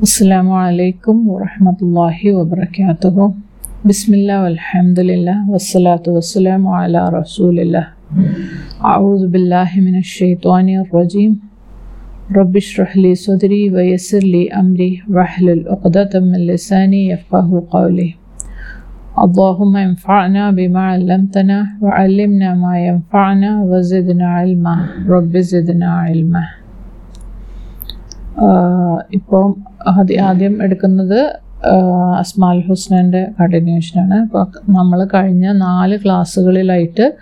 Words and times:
السلام 0.00 0.48
عليكم 0.50 1.28
ورحمة 1.28 1.76
الله 1.82 2.18
وبركاته 2.36 3.34
بسم 3.84 4.14
الله 4.14 4.42
والحمد 4.42 4.98
لله 5.00 5.50
والصلاة 5.50 6.02
والسلام 6.08 6.66
على 6.66 7.08
رسول 7.08 7.60
الله 7.60 7.86
أعوذ 8.84 9.28
بالله 9.28 9.70
من 9.76 9.98
الشيطان 9.98 10.68
الرجيم 10.82 11.32
رب 12.36 12.56
اشرح 12.56 12.96
لي 12.96 13.14
صدري 13.14 13.70
ويسر 13.70 14.18
لي 14.24 14.48
أمري 14.52 15.02
واحلل 15.10 15.68
عقدة 15.68 16.20
من 16.20 16.40
لساني 16.46 17.08
يفقه 17.12 17.48
قولي 17.70 18.14
اللهم 19.18 19.76
انفعنا 19.76 20.50
بما 20.50 20.80
علمتنا 20.80 21.58
وعلمنا 21.82 22.54
ما 22.54 22.74
ينفعنا 22.86 23.62
وزدنا 23.62 24.26
علما 24.28 24.76
رب 25.08 25.36
زدنا 25.38 25.88
علما 25.92 26.44
ഇപ്പം 29.10 29.48
ആദ്യം 30.20 30.62
എടുക്കുന്നത് 30.62 31.18
അസ്മാൽ 32.16 32.60
ഹുസ്നന്റെ 32.60 33.20
കണ്ടിന്യൂഷനാണ് 33.38 34.16
അപ്പോൾ 34.22 34.46
നമ്മൾ 34.70 35.06
കഴിഞ്ഞ 35.14 35.52
നാല് 35.52 35.98
ക്ലാസ്സുകളിലായിട്ട് 36.04 37.14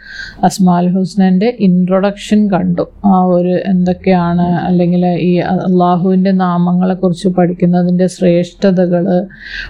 അസ്മാൽ 0.42 0.88
ഹുസ്നന്റെ 0.88 1.56
ഇൻട്രൊഡക്ഷൻ 1.60 2.50
കണ്ടു. 2.50 2.84
ആ 3.04 3.18
ഒരു 3.24 3.54
എന്തൊക്കെയാണ് 3.66 4.42
അല്ലെങ്കിൽ 4.42 5.06
ഈ 5.06 5.38
അള്ളാഹുവിന്റെ 5.38 6.30
നാമങ്ങളെക്കുറിച്ച് 6.30 7.28
പഠിക്കുന്നതിന്റെ 7.28 8.06
ശ്രേഷ്ഠതകൾ 8.06 9.06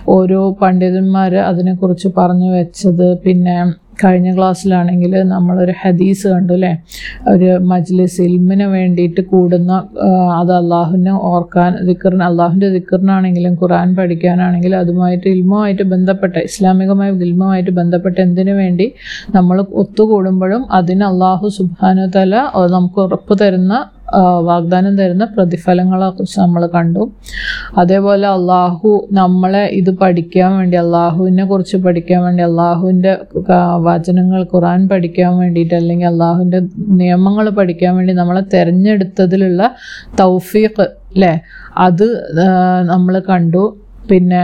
ഓരോ 0.09 0.57
പണ്ഡിതന്മാർ 0.61 1.35
അതിനെക്കുറിച്ച് 1.35 2.09
പറഞ്ഞു 2.17 2.51
വെച്ചത് 2.53 3.19
പിന്നെ 3.19 3.59
കഴിഞ്ഞ 4.01 4.29
ക്ലാസ്സിലാണെങ്കിൽ 4.35 5.13
നമ്മളൊരു 5.31 5.75
ഹദീസ് 5.81 6.27
കണ്ടു 6.29 6.55
അല്ലേ 6.55 6.73
ഒരു 7.33 7.51
മജ്ലിസ് 7.71 8.19
ഇൽമിന് 8.23 8.67
വേണ്ടിയിട്ട് 8.75 9.23
കൂടുന്ന 9.31 9.73
അത് 10.39 10.53
അള്ളാഹുവിനെ 10.53 11.15
ഓർക്കാൻ 11.31 11.73
ദിക്കറിന് 11.87 12.25
അള്ളാഹുവിന്റെ 12.25 12.71
ദിക്കറിനാണെങ്കിലും 12.71 13.55
ഖുറാൻ 13.61 13.91
പഠിക്കാനാണെങ്കിലും 13.95 14.79
അതുമായിട്ട് 14.79 15.27
ഇൽമുമായിട്ട് 15.29 15.87
ബന്ധപ്പെട്ട 15.93 16.37
ഇസ്ലാമികമായ 16.45 17.11
ഇൽമുമായിട്ട് 17.23 17.73
ബന്ധപ്പെട്ട 17.73 18.17
എന്തിനു 18.21 18.55
വേണ്ടി 18.55 18.89
നമ്മൾ 19.31 19.57
ഒത്തുകൂടുമ്പോഴും 19.81 20.63
അതിന് 20.73 21.05
അള്ളാഹു 21.05 21.49
സുബാനു 21.57 22.07
തല 22.15 22.35
നമുക്ക് 22.71 23.01
ഉറപ്പ് 23.01 23.35
തരുന്ന 23.41 23.75
വാഗ്ദാനം 24.49 24.95
തരുന്ന 24.99 25.25
പ്രതിഫലങ്ങളെ 25.37 26.09
കുറിച്ച് 26.11 26.39
നമ്മൾ 26.41 26.63
കണ്ടു. 26.77 27.03
അതേപോലെ 27.81 28.27
അള്ളാഹു 28.29 28.91
നമ്മളെ 29.13 29.65
ഇത് 29.81 29.91
പഠിക്കാൻ 30.03 30.51
വേണ്ടി 30.59 30.77
അള്ളാഹുവിനെ 30.77 31.45
കുറിച്ച് 31.45 31.77
പഠിക്കാൻ 31.87 32.21
വേണ്ടി 32.25 32.43
അള്ളാഹുവിന്റെ 32.43 33.13
വചനങ്ങൾ 33.89 34.43
ഖുറാൻ 34.55 34.81
പഠിക്കാൻ 34.89 35.33
വേണ്ടിയിട്ട് 35.39 35.75
അല്ലെങ്കിൽ 35.75 36.09
അള്ളാഹുവിന്റെ 36.13 36.61
നിയമങ്ങൾ 37.03 37.49
പഠിക്കാൻ 37.61 37.93
വേണ്ടി 37.97 38.15
നമ്മളെ 38.15 38.45
തിരഞ്ഞെടുത്തതിലുള്ള 38.55 39.63
തൗഫീഖ് 40.21 40.87
അല്ലേ 41.13 41.33
അത് 41.79 42.07
നമ്മൾ 42.93 43.15
കണ്ടു. 43.31 43.65
പിന്നെ 44.09 44.41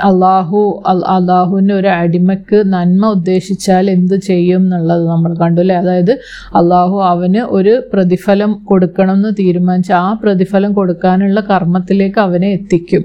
അള്ളാഹു 0.00 0.82
അള്ളാഹുവിന്റെ 0.86 1.74
ഒരു 1.74 1.88
അടിമയ്ക്ക് 1.88 2.72
നന്മ 2.72 3.06
ഉദ്ദേശിച്ചാൽ 3.06 3.90
എന്ത് 3.90 4.14
ചെയ്യും 4.16 4.62
എന്നുള്ളത് 4.62 5.08
നമ്മൾ 5.08 5.34
കണ്ടു 5.34 5.60
അല്ലേ? 5.60 5.76
അതായത് 5.76 6.12
അള്ളാഹു 6.56 7.02
അവന് 7.02 7.38
ഒരു 7.38 7.82
പ്രതിഫലം 7.92 8.64
കൊടുക്കണം 8.64 9.12
എന്ന് 9.12 9.28
തീരുമാനിച്ച് 9.28 9.92
ആ 9.92 10.12
പ്രതിഫലം 10.12 10.72
കൊടുക്കാനുള്ള 10.72 11.40
കർമ്മത്തിലേക്ക് 11.40 12.18
അവനെ 12.18 12.50
എത്തിക്കും. 12.50 13.04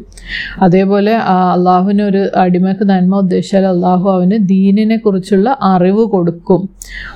അതേപോലെ 0.62 1.16
അള്ളാഹുവിന് 1.16 2.02
ഒരു 2.02 2.30
അടിമയ്ക്ക് 2.36 2.90
നന്മ 2.90 3.16
ഉദ്ദേശിച്ചാൽ 3.16 3.66
അള്ളാഹു 3.66 4.12
അവന് 4.12 4.38
ദീനിനെ 4.48 4.98
കുറിച്ചുള്ള 4.98 5.58
അറിവ് 5.62 6.06
കൊടുക്കും. 6.06 6.70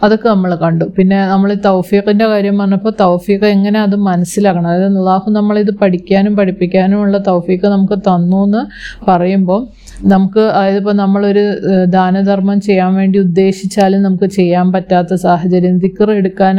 അതൊക്കെ 0.04 0.30
നമ്മൾ 0.30 0.56
കണ്ടു. 0.56 0.86
പിന്നെ 0.98 1.28
നമ്മൾ 1.28 1.54
തൗഫീഖിന്റെ 1.54 2.26
കാര്യം 2.26 2.58
പറഞ്ഞപ്പോൾ 2.58 2.94
തൗഫീഖ് 3.00 3.46
എങ്ങനെ 3.46 3.82
അത് 3.82 3.96
മനസ്സിലാക്കണം? 3.96 4.68
അതായത് 4.68 4.98
അള്ളാഹു 4.98 5.32
നമ്മളിത് 5.32 5.72
പഠിക്കാനും 5.72 6.36
പഠിപ്പിക്കാനുമുള്ള 6.36 7.18
തൗഫീഖ് 7.18 7.66
നമുക്ക് 7.66 7.94
തന്നു 7.94 8.44
എന്ന് 8.44 8.79
പറയുമ്പോൾ 9.08 9.62
നമുക്ക് 10.04 10.40
അതായത് 10.40 10.78
ഇപ്പോൾ 10.78 10.94
നമ്മളൊരു 10.94 11.44
ദാനധർമ്മം 11.86 12.62
ചെയ്യാൻ 12.62 12.92
വേണ്ടി 12.96 13.20
ഉദ്ദേശിച്ചാലും 13.20 14.02
നമുക്ക് 14.04 14.26
ചെയ്യാൻ 14.26 14.72
പറ്റാത്ത 14.72 15.14
സാഹചര്യം 15.14 15.80
ദിക്കർ 15.80 16.12
എടുക്കാൻ 16.12 16.58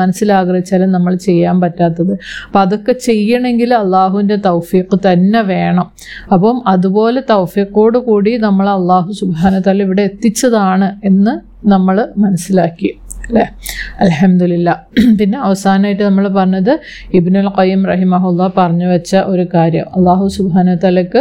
മനസ്സിലാഗ്രഹിച്ചാലും 0.00 0.90
നമ്മൾ 0.92 1.14
ചെയ്യാൻ 1.14 1.60
പറ്റാത്തത്. 1.60 2.12
അപ്പം 2.46 2.60
അതൊക്കെ 2.60 2.92
ചെയ്യണമെങ്കിൽ 2.92 3.74
അള്ളാഹുവിന്റെ 3.74 4.36
തൗഫീഖ് 4.36 4.98
തന്നെ 5.06 5.42
വേണം. 5.42 5.86
അപ്പം 6.32 6.62
അതുപോലെ 6.66 7.22
തൗഫീഖോട് 7.30 7.98
കൂടി 7.98 8.36
നമ്മൾ 8.36 8.68
അള്ളാഹു 8.68 9.12
സുബാനത്തല്ല 9.12 9.82
ഇവിടെ 9.82 10.02
എത്തിച്ചതാണ് 10.02 10.90
എന്ന് 11.04 11.34
നമ്മൾ 11.68 11.96
മനസ്സിലാക്കി. 12.16 12.90
അല്ലേ? 13.28 13.44
അലഹമില്ല 14.02 14.70
പിന്നെ 15.20 15.38
അവസാനമായിട്ട് 15.46 16.02
നമ്മൾ 16.08 16.24
പറഞ്ഞത് 16.38 16.72
ഇബിനുൽ 17.18 17.48
ഖയ്യം 17.56 17.82
റഹിമഹുല്ല 17.90 18.42
പറഞ്ഞു 18.58 18.86
വെച്ച 18.92 19.12
ഒരു 19.32 19.44
കാര്യം. 19.54 19.86
അള്ളാഹു 19.96 20.24
സുബാനത്തലക്ക് 20.36 21.20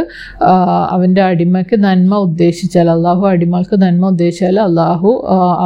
അവന്റെ 0.95 1.21
അടിമയ്ക്ക് 1.29 1.77
നന്മ 1.85 2.13
ഉദ്ദേശിച്ചാൽ 2.27 2.89
അള്ളാഹു 2.95 3.23
അടിമകൾക്ക് 3.31 3.77
നന്മ 3.85 4.03
ഉദ്ദേശിച്ചാൽ 4.13 4.59
അള്ളാഹു 4.67 5.11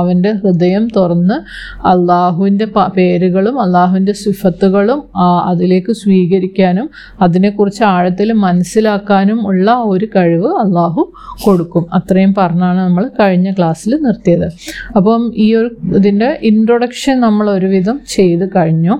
അവന്റെ 0.01 0.31
ഹൃദയം 0.41 0.85
തുറന്ന് 0.97 1.37
അള്ളാഹുവിന്റെ 1.93 2.67
പേരുകളും 2.97 3.55
അള്ളാഹുവിന്റെ 3.65 4.15
സിഫത്തുകളും 4.23 5.01
അതിലേക്ക് 5.51 5.91
സ്വീകരിക്കാനും 6.01 6.87
അതിനെക്കുറിച്ച് 7.27 7.83
ആഴത്തിൽ 7.93 8.29
മനസ്സിലാക്കാനും 8.45 9.39
ഉള്ള 9.51 9.67
ഒരു 9.93 10.07
കഴിവ് 10.15 10.51
അള്ളാഹു 10.63 11.01
കൊടുക്കും. 11.45 11.83
അത്രയും 11.97 12.31
പറഞ്ഞാണ് 12.39 12.79
നമ്മൾ 12.87 13.03
കഴിഞ്ഞ 13.19 13.47
ക്ലാസ്സിൽ 13.57 13.91
നിർത്തിയത്. 14.05 14.47
അപ്പം 14.97 15.21
ഈ 15.45 15.47
ഒരു 15.59 15.69
ഇതിന്റെ 15.99 16.26
ഇൻട്രൊഡക്ഷൻ 16.49 17.15
നമ്മൾ 17.19 17.49
ഒരുവിധം 17.49 17.97
ചെയ്ത് 18.15 18.45
കഴിഞ്ഞു. 18.55 18.95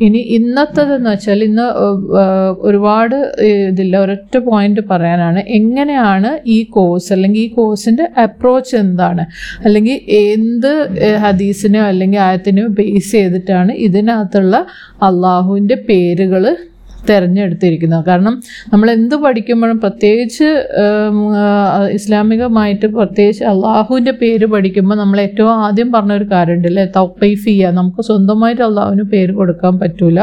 ഇനി 0.00 0.18
ഇന്നത്തേതെന്ന് 0.18 1.10
വെച്ചാൽ 1.10 1.44
ഇന്ന് 1.44 1.66
ഒരുപാട് 2.68 3.16
ഇതില്ല 3.70 3.96
ഒരൊറ്റ 3.96 4.36
പോയിന്റ് 4.38 4.84
പറയാനാണ്. 4.90 5.40
എങ്ങനെയാണ് 5.58 6.30
ഈ 6.46 6.58
കോഴ്സ് 6.76 7.12
അല്ലെങ്കിൽ 7.12 7.40
ഈ 7.40 7.48
കോഴ്സിന്റെ 7.48 8.06
അപ്രോച്ച് 8.26 8.76
എന്താണ്? 8.76 9.24
അല്ലെങ്കിൽ 9.64 10.00
എന്ത് 10.36 10.72
ഹദീസിനെയോ 11.26 11.84
അല്ലെങ്കിൽ 11.84 12.18
ആയത്തിനെയോ 12.18 12.66
ബേസ് 12.80 13.12
ചെയ്തിട്ടാണ് 13.12 13.72
ഇതിനകത്തുള്ള 13.88 14.56
അള്ളാഹുവിന്റെ 15.02 15.78
പേരുകൾ 15.88 16.44
തിരഞ്ഞെടുത്തിരിക്കുന്നത്. 17.08 18.04
കാരണം 18.08 18.34
നമ്മൾ 18.72 18.88
എന്ത് 18.96 19.16
പഠിക്കുമ്പോഴും 19.24 19.78
പ്രത്യേകിച്ച് 19.84 20.48
ഇസ്ലാമികമായിട്ട് 21.98 22.86
പ്രത്യേകിച്ച് 22.96 23.44
അള്ളാഹുവിന്റെ 23.52 24.14
പേര് 24.22 24.46
പഠിക്കുമ്പോൾ 24.54 24.98
നമ്മൾ 25.02 25.20
ഏറ്റവും 25.26 25.52
ആദ്യം 25.66 25.88
പറഞ്ഞ 25.94 26.12
ഒരു 26.20 26.26
കാര്യമുണ്ട് 26.32 26.68
അല്ലേ 26.70 26.84
തൗക്കൈഫിയ 26.96 27.70
നമുക്ക് 27.78 28.02
സ്വന്തമായിട്ട് 28.08 28.62
അള്ളാഹുവിന് 28.68 29.06
പേര് 29.14 29.32
കൊടുക്കാൻ 29.40 29.74
പറ്റൂല. 29.82 30.18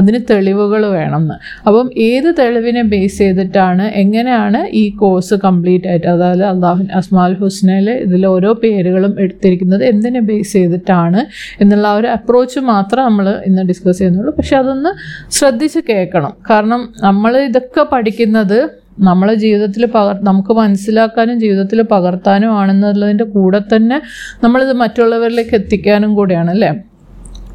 അതിന് 0.00 0.20
തെളിവുകൾ 0.30 0.82
വേണം 0.96 1.22
എന്ന് 1.22 1.36
അപ്പം 1.66 1.86
ഏത് 2.08 2.28
തെളിവിനെ 2.40 2.82
ബേസ് 2.92 3.18
ചെയ്തിട്ടാണ് 3.18 3.84
എങ്ങനെയാണ് 4.02 4.60
ഈ 4.82 4.84
കോഴ്സ് 5.00 5.34
കംപ്ലീറ്റ് 5.44 5.88
ആയിട്ട് 5.92 6.08
അതായത് 6.14 6.44
അള്ളാഹു 6.52 6.84
അസ്മാൽ 7.00 7.34
ഹുസ്നയിലെ 7.40 7.94
ഇതിൽ 8.06 8.22
ഓരോ 8.26 8.50
പേരുകളും 8.62 9.12
എടുത്തിരിക്കുന്നത് 9.24 9.84
എന്തിനെ 9.92 10.20
ബേസ് 10.30 10.52
ചെയ്തിട്ടാണ് 10.52 11.20
എന്നുള്ള 11.62 11.86
ഒരു 11.98 12.08
അപ്രോച്ച് 12.16 12.60
മാത്രം 12.72 13.02
നമ്മൾ 13.08 13.26
ഇന്ന് 13.46 13.62
ഡിസ്കസ് 13.68 13.98
ചെയ്യുന്നുള്ളൂ. 13.98 14.32
പക്ഷെ 14.38 14.54
അതൊന്ന് 14.56 14.90
ശ്രദ്ധിച്ച് 15.30 15.80
കേൾക്കണം. 15.88 16.14
കാരണം 16.50 16.80
നമ്മൾ 16.98 17.36
ഇതൊക്കെ 17.42 17.82
പഠിക്കുന്നത് 17.92 18.58
നമ്മളെ 19.00 19.34
ജീവിതത്തിൽ 19.34 19.86
പകർ 19.86 20.16
നമുക്ക് 20.22 20.52
മനസ്സിലാക്കാനും 20.52 21.38
ജീവിതത്തിൽ 21.38 21.82
പകർത്താനും 21.90 22.52
ആണെന്നുള്ളതിന്റെ 22.56 23.24
കൂടെ 23.34 23.60
തന്നെ 23.72 23.96
നമ്മളിത് 24.42 24.72
മറ്റുള്ളവരിലേക്ക് 24.72 25.54
എത്തിക്കാനും 25.54 26.14
കൂടെയാണ് 26.14 26.50
അല്ലേ? 26.50 26.70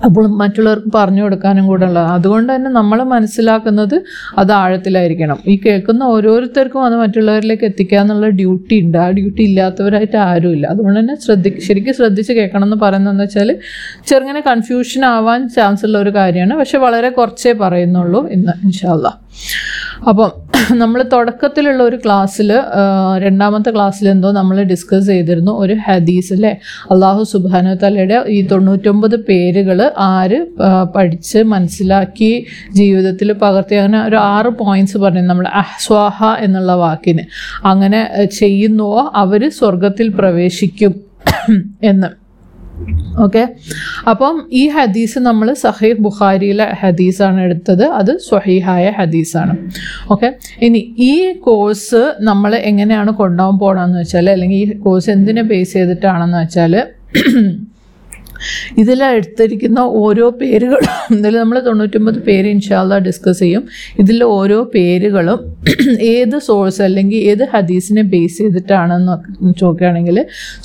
അപ്പോൾ 0.06 0.26
മറ്റുള്ളവർക്ക് 0.42 0.92
പറഞ്ഞു 0.96 1.22
കൊടുക്കാനും 1.24 1.66
കൂടെ 1.68 1.86
ഉള്ളത് 1.86 2.08
അതുകൊണ്ട് 2.08 2.56
തന്നെ 2.56 2.70
നമ്മൾ 2.72 3.04
മനസ്സിലാക്കുന്നത് 3.04 3.96
അത് 4.38 4.52
ആഴത്തിലായിരിക്കണം. 4.52 5.40
ഈ 5.48 5.56
കേൾക്കുന്ന 5.66 6.04
ഓരോരുത്തർക്കും 6.04 6.84
അത് 6.86 6.96
മറ്റുള്ളവരിലേക്ക് 6.96 7.64
എത്തിക്കുക 7.64 8.00
എന്നുള്ള 8.00 8.30
ഡ്യൂട്ടി 8.30 8.82
ഉണ്ട്. 8.86 8.98
ആ 8.98 9.10
ഡ്യൂട്ടി 9.12 9.44
ഇല്ലാത്തവരായിട്ട് 9.44 10.18
ആരുമില്ല 10.18 10.68
അതുകൊണ്ട് 10.68 11.00
തന്നെ 11.00 11.16
ശ്രദ്ധി 11.16 11.54
ശരിക്കും 11.68 11.94
ശ്രദ്ധിച്ച് 11.94 12.34
കേൾക്കണം 12.34 12.64
എന്ന് 12.64 12.76
പറയുന്നതെന്ന് 12.76 13.24
വെച്ചാൽ 13.24 13.52
ചെറുങ്ങനെ 14.08 14.40
കൺഫ്യൂഷൻ 14.52 15.06
ആവാൻ 15.06 15.50
ചാൻസ് 15.50 15.86
ഉള്ള 15.86 15.98
ഒരു 15.98 16.10
കാര്യമാണ്. 16.10 16.60
പക്ഷെ 16.60 16.78
വളരെ 16.78 17.10
കുറച്ചേ 17.10 17.54
പറയുന്നുള്ളൂ 17.54 18.28
ഇന്ന് 18.28 18.54
ഇൻഷാല്ല 18.64 19.31
അപ്പം 20.10 20.30
നമ്മൾ 20.82 21.04
തുടക്കത്തിലുള്ള 21.04 21.84
ഒരു 21.84 21.96
ക്ലാസ്സിൽ 21.96 22.50
രണ്ടാമത്തെ 23.18 23.72
ക്ലാസ്സിൽ 23.72 24.10
എന്തോ 24.10 24.32
നമ്മൾ 24.32 24.64
ഡിസ്കസ് 24.64 25.08
ചെയ്തിരുന്നു 25.08 25.52
ഒരു 25.60 25.76
ഹദീസ് 25.88 26.34
അല്ലേ 26.34 26.52
അള്ളാഹു 26.92 27.24
സുബാനു 27.24 27.74
തലയുടെ 27.84 28.26
ഈ 28.30 28.48
തൊണ്ണൂറ്റൊമ്പത് 28.48 29.16
പേരുകൾ 29.30 29.80
ആര് 29.98 30.40
പഠിച്ച് 30.96 31.40
മനസ്സിലാക്കി 31.44 32.32
ജീവിതത്തിൽ 32.74 33.34
പകർത്തി. 33.34 33.76
അങ്ങനെ 33.76 34.06
ഒരു 34.06 34.16
ആറ് 34.16 34.48
പോയിന്റ്സ് 34.62 34.98
പറഞ്ഞു 34.98 35.22
നമ്മൾ 35.22 35.48
അഹ്സ്വാഹ 35.54 36.18
എന്നുള്ള 36.40 36.76
വാക്കിന്. 36.76 37.26
അങ്ങനെ 37.66 38.02
ചെയ്യുന്നുവോ? 38.40 39.12
അവർ 39.16 39.50
സ്വർഗത്തിൽ 39.60 40.10
പ്രവേശിക്കും. 40.22 40.96
എന്ന്. 41.92 42.21
ഓക്കെ 43.24 43.42
അപ്പം 44.12 44.36
ഈ 44.52 44.62
ഹദീസ് 44.76 45.20
നമ്മൾ 45.20 45.48
സഹീഹ് 45.64 45.98
ബുഖാരിയിലെ 46.06 46.68
ഹദീസാണ് 46.82 47.40
എടുത്തത്. 47.42 47.84
അത് 48.00 48.12
സ്വഹീഹായ 48.28 48.86
ഹദീസാണ്. 49.00 49.54
ഓക്കെ 50.14 50.30
ഇനി 50.68 50.82
ഈ 51.10 51.14
കോഴ്സ് 51.48 52.04
നമ്മൾ 52.30 52.52
എങ്ങനെയാണ് 52.72 53.12
കൊണ്ടുപോകാൻ 53.22 53.58
പോകണമെന്ന് 53.64 54.00
വെച്ചാൽ 54.00 54.30
അല്ലെങ്കിൽ 54.36 54.60
ഈ 54.64 54.78
കോഴ്സ് 54.86 55.10
എന്തിനെ 55.16 55.44
ബേസ് 55.52 55.74
ചെയ്തിട്ടാണെന്ന് 55.74 56.40
വെച്ചാൽ 56.44 56.76
ഇതിൽ 58.78 59.04
എടുത്തിരിക്കുന്ന 59.04 59.80
ഓരോ 60.04 60.30
പേരുകളും 60.42 61.16
ഇതിൽ 61.18 61.38
നമ്മൾ 61.38 61.60
തൊണ്ണൂറ്റൊമ്പത് 61.60 62.20
പേര് 62.30 62.48
ഇൻഷാല്ല 62.48 62.98
ഡിസ്കസ് 63.08 63.40
ചെയ്യും. 63.40 63.64
ഇതിൽ 64.00 64.24
ഓരോ 64.24 64.60
പേരുകളും 64.76 65.40
ഏത് 66.16 66.38
സോഴ്സ് 66.50 66.82
അല്ലെങ്കിൽ 66.82 67.20
ഏത് 67.32 67.44
ഹദീസിനെ 67.54 68.02
ബേസ് 68.14 68.38
ചെയ്തിട്ടാണെന്ന് 68.38 69.18
ചോദിക്കുകയാണെങ്കിൽ 69.52 70.20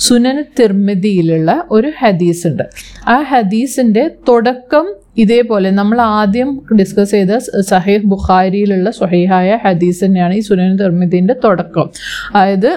സുനൻ 0.07 0.37
തിർമിതിയിലുള്ള 0.59 1.63
ഒരു 1.71 1.91
ഹദീസ് 1.99 2.47
ഉണ്ട് 2.47 2.63
ആ 3.07 3.17
ഹദീസിന്റെ 3.33 4.05
തുടക്കം 4.29 4.87
ഇതേപോലെ 5.23 5.69
നമ്മൾ 5.71 6.01
ആദ്യം 6.01 6.49
ഡിസ്കസ് 6.79 7.11
ചെയ്ത 7.11 7.37
സഹീഹ് 7.69 8.03
ബുഖാരിയിലുള്ള 8.05 8.89
സ്വഹീഹായ 8.91 9.59
ഹദീസ് 9.63 10.03
തന്നെയാണ് 10.03 10.33
ഈ 10.33 10.39
സുനൻ 10.39 10.75
നിർമ്മിതിന്റെ 10.75 11.35
തുടക്കം. 11.45 11.87
അതായത് 12.35 12.69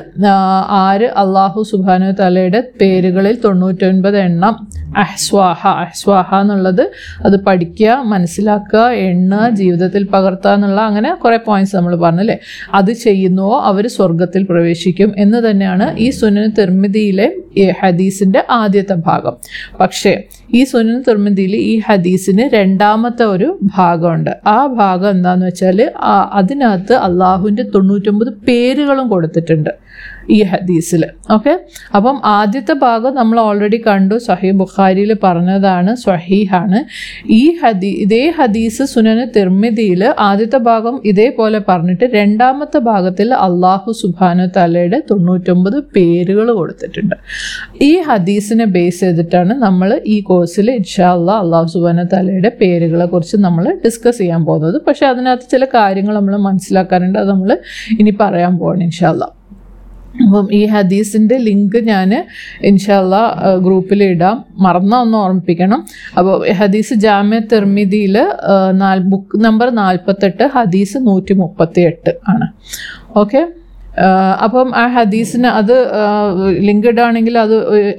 ആര് 0.85 1.09
അള്ളാഹു 1.23 1.63
സുബാനു 1.71 2.11
തലയുടെ 2.21 2.61
പേരുകളിൽ 2.81 3.37
തൊണ്ണൂറ്റൊൻപത് 3.45 4.19
എണ്ണം 4.19 4.55
അഹ്സ്വാഹ 4.97 5.69
അഹ്സ്വാഹ 5.69 6.41
എന്നുള്ളത് 6.41 6.91
അത് 7.25 7.45
പഠിക്കുക 7.45 8.03
മനസ്സിലാക്കുക 8.05 8.91
എണ്ണുക 8.93 9.49
ജീവിതത്തിൽ 9.51 10.09
പകർത്തുക 10.09 10.51
എന്നുള്ള 10.51 10.81
അങ്ങനെ 10.81 11.15
കുറേ 11.15 11.37
പോയിന്റ്സ് 11.37 11.77
നമ്മൾ 11.77 11.97
പറഞ്ഞു 11.97 12.21
അല്ലേ? 12.21 12.39
അത് 12.75 12.93
ചെയ്യുന്നുവോ 12.93 13.61
അവർ 13.61 13.87
സ്വർഗത്തിൽ 13.89 14.45
പ്രവേശിക്കും 14.45 15.15
എന്ന് 15.17 15.51
തന്നെയാണ് 15.51 15.97
ഈ 15.97 16.11
സുനൻ 16.11 16.53
തിർമിതിയിലെ 16.59 17.33
ഹദീസിന്റെ 17.81 18.45
ആദ്യത്തെ 18.51 18.95
ഭാഗം. 18.95 19.37
പക്ഷേ 19.81 20.23
ഈ 20.55 20.65
സുനൻ 20.65 21.03
തിർമിതിയിൽ 21.09 21.57
ഈ 21.57 21.83
ഹദീസിന് 21.89 22.55
രണ്ടാമത്തെ 22.55 23.23
ഒരു 23.23 23.59
ഭാഗമുണ്ട്. 23.77 24.31
ആ 24.47 24.67
ഭാഗം 24.67 25.11
എന്താന്ന് 25.11 25.47
വെച്ചാൽ 25.47 25.91
അതിനകത്ത് 26.33 26.93
അള്ളാഹുവിന്റെ 26.93 27.63
തൊണ്ണൂറ്റൊമ്പത് 27.63 28.33
പേരുകളും 28.49 29.09
കൊടുത്തിട്ടുണ്ട്. 29.09 29.71
ഈ 30.37 30.39
ഹദീസിൽ 30.51 31.03
ഓക്കെ? 31.37 31.53
അപ്പം 31.97 32.17
ആദ്യത്തെ 32.25 32.75
ഭാഗം 32.85 33.13
നമ്മൾ 33.21 33.37
ഓൾറെഡി 33.41 33.79
കണ്ടു. 33.87 34.17
സഹീ 34.29 34.51
ബുഖാരിയിൽ 34.61 35.13
പറഞ്ഞതാണ് 35.25 35.95
സഹീഹാണ് 36.07 36.81
ഈ 37.41 37.43
ഹദീ 37.63 37.91
ഇതേ 38.05 38.23
ഹദീസ് 38.39 38.87
സുനന് 38.95 39.27
തിർമിതിയിൽ 39.37 40.05
ആദ്യത്തെ 40.29 40.61
ഭാഗം 40.71 40.97
ഇതേപോലെ 41.13 41.61
പറഞ്ഞിട്ട് 41.69 42.09
രണ്ടാമത്തെ 42.19 42.81
ഭാഗത്തിൽ 42.91 43.29
അള്ളാഹു 43.49 43.93
സുബാനു 44.03 44.47
തലയുടെ 44.59 45.01
തൊണ്ണൂറ്റൊമ്പത് 45.11 45.79
പേരുകൾ 45.97 46.47
കൊടുത്തിട്ടുണ്ട്. 46.61 47.17
ഈ 47.91 47.93
ഹദീസിനെ 48.09 48.69
ബേസ് 48.79 49.01
ചെയ്തിട്ടാണ് 49.01 49.53
നമ്മൾ 49.67 49.89
ഈ 50.15 50.19
കോഴ്സിൽ 50.31 50.71
ഇൻഷാ 50.79 51.01
ഇൻഷാല്ല 51.01 51.31
അള്ളാഹു 51.43 51.67
സുബാന 51.73 52.03
തലയുടെ 52.13 52.51
പേരുകളെ 52.61 53.07
കുറിച്ച് 53.13 53.37
നമ്മൾ 53.45 53.65
ഡിസ്കസ് 53.85 54.19
ചെയ്യാൻ 54.19 54.43
പോകുന്നത്. 54.49 54.77
പക്ഷെ 54.87 55.05
അതിനകത്ത് 55.07 55.47
ചില 55.53 55.65
കാര്യങ്ങൾ 55.75 56.15
നമ്മൾ 56.21 56.37
മനസ്സിലാക്കാനുണ്ട്. 56.49 57.19
അത് 57.19 57.31
നമ്മൾ 57.35 57.53
ഇനി 58.01 58.13
പറയാൻ 58.21 58.55
പോകണം 58.59 58.85
ഇൻഷാല്ല 58.89 59.40
അപ്പം 60.25 60.49
ഈ 60.55 60.65
ഹദീസിന്റെ 60.67 61.37
ലിങ്ക് 61.37 61.79
ഞാൻ 61.85 62.11
ഇൻഷാല്ല 62.63 63.17
ഗ്രൂപ്പിൽ 63.65 64.05
ഇടാം. 64.05 64.45
മറന്ന 64.59 64.97
ഒന്ന് 64.97 65.19
ഓർമ്മിപ്പിക്കണം. 65.19 65.81
അപ്പോൾ 66.19 66.53
ഹദീസ് 66.53 66.95
ജാമ്യ 66.95 67.39
തിർമിതിയിൽ 67.39 68.17
ബുക്ക് 69.13 69.41
നമ്പർ 69.45 69.71
നാൽപ്പത്തെട്ട് 69.71 70.47
ഹദീസ് 70.55 70.97
നൂറ്റി 71.01 71.35
മുപ്പത്തി 71.35 71.81
എട്ട് 71.81 72.15
ആണ്. 72.29 72.49
ഓക്കെ? 73.19 73.47
അപ്പം 74.45 74.77
ആ 74.77 74.87
ഹദീസിന് 74.97 75.47
അത് 75.47 75.75
ലിങ്ക്ഡ് 76.69 77.01
ആണെങ്കിൽ 77.01 77.39
അത് 77.39 77.55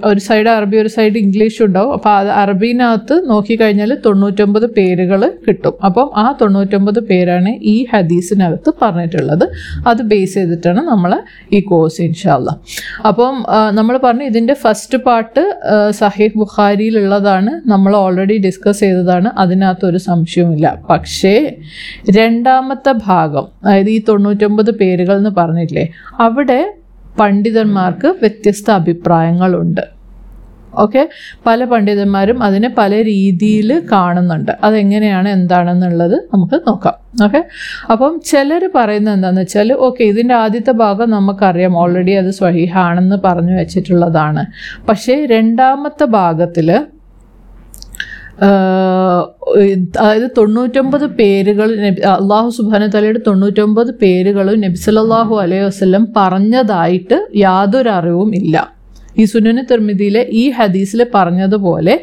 ഒരു 0.05 0.19
സൈഡ് 0.19 0.47
അറബി 0.47 0.77
ഒരു 0.77 0.87
സൈഡ് 0.87 1.17
ഇംഗ്ലീഷ് 1.17 1.63
ഉണ്ടാവും 1.63 1.93
അപ്പോൾ 1.93 2.09
അത് 2.09 2.27
അറബീനകത്ത് 2.27 3.29
നോക്കിക്കഴിഞ്ഞാൽ 3.29 3.97
തൊണ്ണൂറ്റൊമ്പത് 4.05 4.65
പേരുകൾ 4.65 5.31
കിട്ടും. 5.47 5.73
അപ്പം 5.85 6.09
ആ 6.17 6.35
തൊണ്ണൂറ്റൊമ്പത് 6.41 6.99
പേരാണ് 6.99 7.49
ഈ 7.73 7.85
ഹദീസിനകത്ത് 7.93 8.73
പറഞ്ഞിട്ടുള്ളത്. 8.81 9.45
അത് 9.87 10.01
ബേസ് 10.01 10.33
ചെയ്തിട്ടാണ് 10.33 10.81
നമ്മൾ 10.87 11.21
ഈ 11.53 11.59
കോഴ്സ് 11.61 12.01
ഇൻഷാല്ല 12.01 12.49
അപ്പം 13.07 13.35
നമ്മൾ 13.71 13.99
പറഞ്ഞു 14.03 14.23
ഇതിന്റെ 14.23 14.53
ഫസ്റ്റ് 14.53 14.97
പാർട്ട് 14.97 15.43
സഹീഹ് 15.89 16.37
ബുഖാരിയിലുള്ളതാണ്. 16.37 17.69
നമ്മൾ 17.69 17.95
ഓൾറെഡി 17.95 18.37
ഡിസ്കസ് 18.37 18.79
ചെയ്തതാണ്. 18.79 19.31
അതിനകത്ത് 19.37 19.85
ഒരു 19.85 19.97
സംശയവുമില്ല. 19.97 20.67
പക്ഷേ 20.89 21.35
രണ്ടാമത്തെ 22.09 22.91
ഭാഗം 22.91 23.47
അതായത് 23.63 23.89
ഈ 23.89 23.99
തൊണ്ണൂറ്റൊമ്പത് 24.09 24.71
പേരുകൾ 24.71 25.17
എന്ന് 25.17 25.29
പറഞ്ഞില്ലേ 25.37 25.85
അവിടെ 26.19 26.61
പണ്ഡിതന്മാർക്ക് 27.19 28.07
വ്യത്യസ്ത 28.07 28.71
അഭിപ്രായങ്ങളുണ്ട്. 28.71 29.81
ഓക്കെ 30.73 31.01
പല 31.45 31.63
പണ്ഡിതന്മാരും 31.63 32.43
അതിനെ 32.43 32.69
പല 32.77 32.91
രീതിയിൽ 33.03 33.69
കാണുന്നുണ്ട്. 33.91 34.51
അതെങ്ങനെയാണ് 34.63 35.29
എന്താണെന്നുള്ളത് 35.29 36.15
നമുക്ക് 36.33 36.57
നോക്കാം. 36.67 36.95
ഓക്കെ 37.25 37.41
അപ്പം 37.91 38.21
ചിലർ 38.25 38.63
പറയുന്നത് 38.75 39.13
എന്താണെന്ന് 39.13 39.41
വെച്ചാൽ 39.41 39.73
ഓക്കെ 39.73 40.03
ഇതിന്റെ 40.03 40.35
ആദ്യത്തെ 40.35 40.71
ഭാഗം 40.71 41.09
നമുക്കറിയാം. 41.09 41.77
ഓൾറെഡി 41.77 42.11
അത് 42.11 42.31
സ്വഹീഹാണെന്ന് 42.31 43.17
പറഞ്ഞു 43.25 43.53
വെച്ചിട്ടുള്ളതാണ്. 43.53 44.45
പക്ഷേ 44.89 45.25
രണ്ടാമത്തെ 45.25 46.05
ഭാഗത്തിൽ 46.05 46.69
അതായത് 48.43 50.27
തൊണ്ണൂറ്റൊമ്പത് 50.37 51.05
പേരുകൾ 51.19 51.69
അള്ളാഹു 52.17 52.49
സുബാന 52.49 52.87
തലയുടെ 52.87 53.21
തൊണ്ണൂറ്റൊമ്പത് 53.27 53.91
പേരുകളും 54.03 54.61
നബി 54.61 54.79
സല്ലല്ലാഹു 54.85 55.35
അലൈഹി 55.35 55.65
വസ്ലം 55.65 56.05
പറഞ്ഞതായിട്ട് 56.15 57.19
യാതൊരു 57.35 57.89
അറിവും 57.89 58.35
ഇല്ല. 58.35 58.55
ഈ 59.19 59.23
സുനന് 59.25 59.63
തിർമിതിയിലെ 59.71 60.21
ഈ 60.41 60.43
ഹദീസിൽ 60.57 61.01
പറഞ്ഞതുപോലെ 61.15 61.95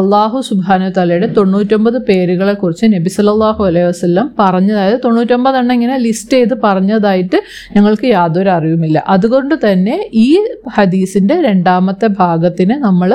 അള്ളാഹു 0.00 0.38
സുബാന 0.48 0.88
തലയുടെ 0.98 1.28
തൊണ്ണൂറ്റൊമ്പത് 1.38 1.98
പേരുകളെ 2.08 2.54
കുറിച്ച് 2.62 2.86
നബി 2.94 3.10
സല്ലല്ലാഹു 3.16 3.62
അലൈഹി 3.64 3.86
വസല്ലം 3.88 4.26
പറഞ്ഞതായത് 4.38 4.98
തൊണ്ണൂറ്റൊമ്പത് 5.04 5.56
എണ്ണം 5.56 5.74
ഇങ്ങനെ 5.74 5.96
ലിസ്റ്റ് 6.06 6.36
ചെയ്ത് 6.36 6.54
പറഞ്ഞതായിട്ട് 6.64 7.40
ഞങ്ങൾക്ക് 7.76 8.06
യാതൊരു 8.06 8.50
അറിവുമില്ല. 8.56 8.98
അതുകൊണ്ട് 9.14 9.54
തന്നെ 9.66 9.96
ഈ 10.24 10.28
ഹദീസിന്റെ 10.76 11.36
രണ്ടാമത്തെ 11.48 12.08
ഭാഗത്തിന് 12.22 12.76
നമ്മൾ 12.86 13.12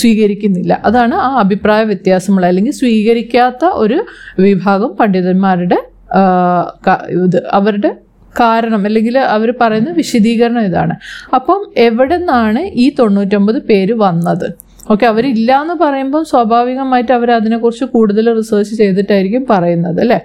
സ്വീകരിക്കുന്നില്ല. 0.00 0.72
അതാണ് 0.84 1.14
ആ 1.26 1.28
അഭിപ്രായ 1.44 1.82
വ്യത്യാസമുള്ള 1.92 2.46
അല്ലെങ്കിൽ 2.46 2.74
സ്വീകരിക്കാത്ത 2.80 3.64
ഒരു 3.84 3.98
വിഭാഗം 4.46 4.90
പണ്ഡിതന്മാരുടെ 5.00 5.78
ഇത് 7.24 7.38
അവരുടെ 7.52 7.90
കാരണം 8.40 8.82
അല്ലെങ്കിൽ 8.84 9.18
അവർ 9.18 9.54
പറയുന്ന 9.60 9.90
വിശദീകരണം 9.90 10.60
ഇതാണ്. 10.60 10.94
അപ്പം 11.34 11.60
എവിടെ 11.76 12.16
നിന്നാണ് 12.16 12.58
ഈ 12.58 12.86
തൊണ്ണൂറ്റൊമ്പത് 12.98 13.58
പേര് 13.62 13.92
വന്നത്? 13.92 14.48
ഓക്കെ 14.90 15.06
അവരില്ല 15.06 15.52
എന്ന് 15.62 15.74
പറയുമ്പോൾ 15.74 16.24
സ്വാഭാവികമായിട്ട് 16.24 17.12
അവർ 17.12 17.28
അതിനെക്കുറിച്ച് 17.32 17.84
കൂടുതൽ 17.84 18.26
റിസർച്ച് 18.38 18.74
ചെയ്തിട്ടായിരിക്കും 18.74 19.46
പറയുന്നത് 19.50 20.00
അല്ലേ? 20.00 20.18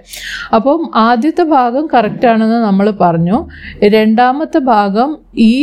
അപ്പം 0.55 0.81
ആദ്യത്തെ 0.95 1.43
ഭാഗം 1.43 1.87
കറക്റ്റ് 1.93 2.27
ആണെന്ന് 2.27 2.59
നമ്മൾ 2.65 2.87
പറഞ്ഞു. 3.01 3.37
രണ്ടാമത്തെ 3.95 4.59
ഭാഗം 4.59 5.17
ഈ 5.37 5.53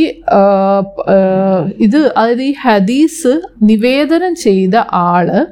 ഇത് 1.86 2.00
അതായത് 2.16 2.42
ഈ 2.42 2.54
ഹദീസ് 2.64 3.34
നിവേദനം 3.62 4.34
ചെയ്ത 4.34 4.76
ആൾ 4.92 5.46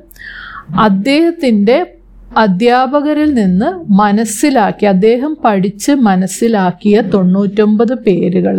അദ്ദേഹത്തിന്റെ 0.89 1.79
അധ്യാപകരിൽ 2.27 3.31
നിന്ന് 3.35 3.69
മനസ്സിലാക്കി 3.91 4.87
അദ്ദേഹം 4.87 5.33
പഠിച്ച് 5.45 5.93
മനസ്സിലാക്കിയ 6.03 7.03
തൊണ്ണൂറ്റൊമ്പത് 7.13 7.95
പേരുകൾ 7.99 8.57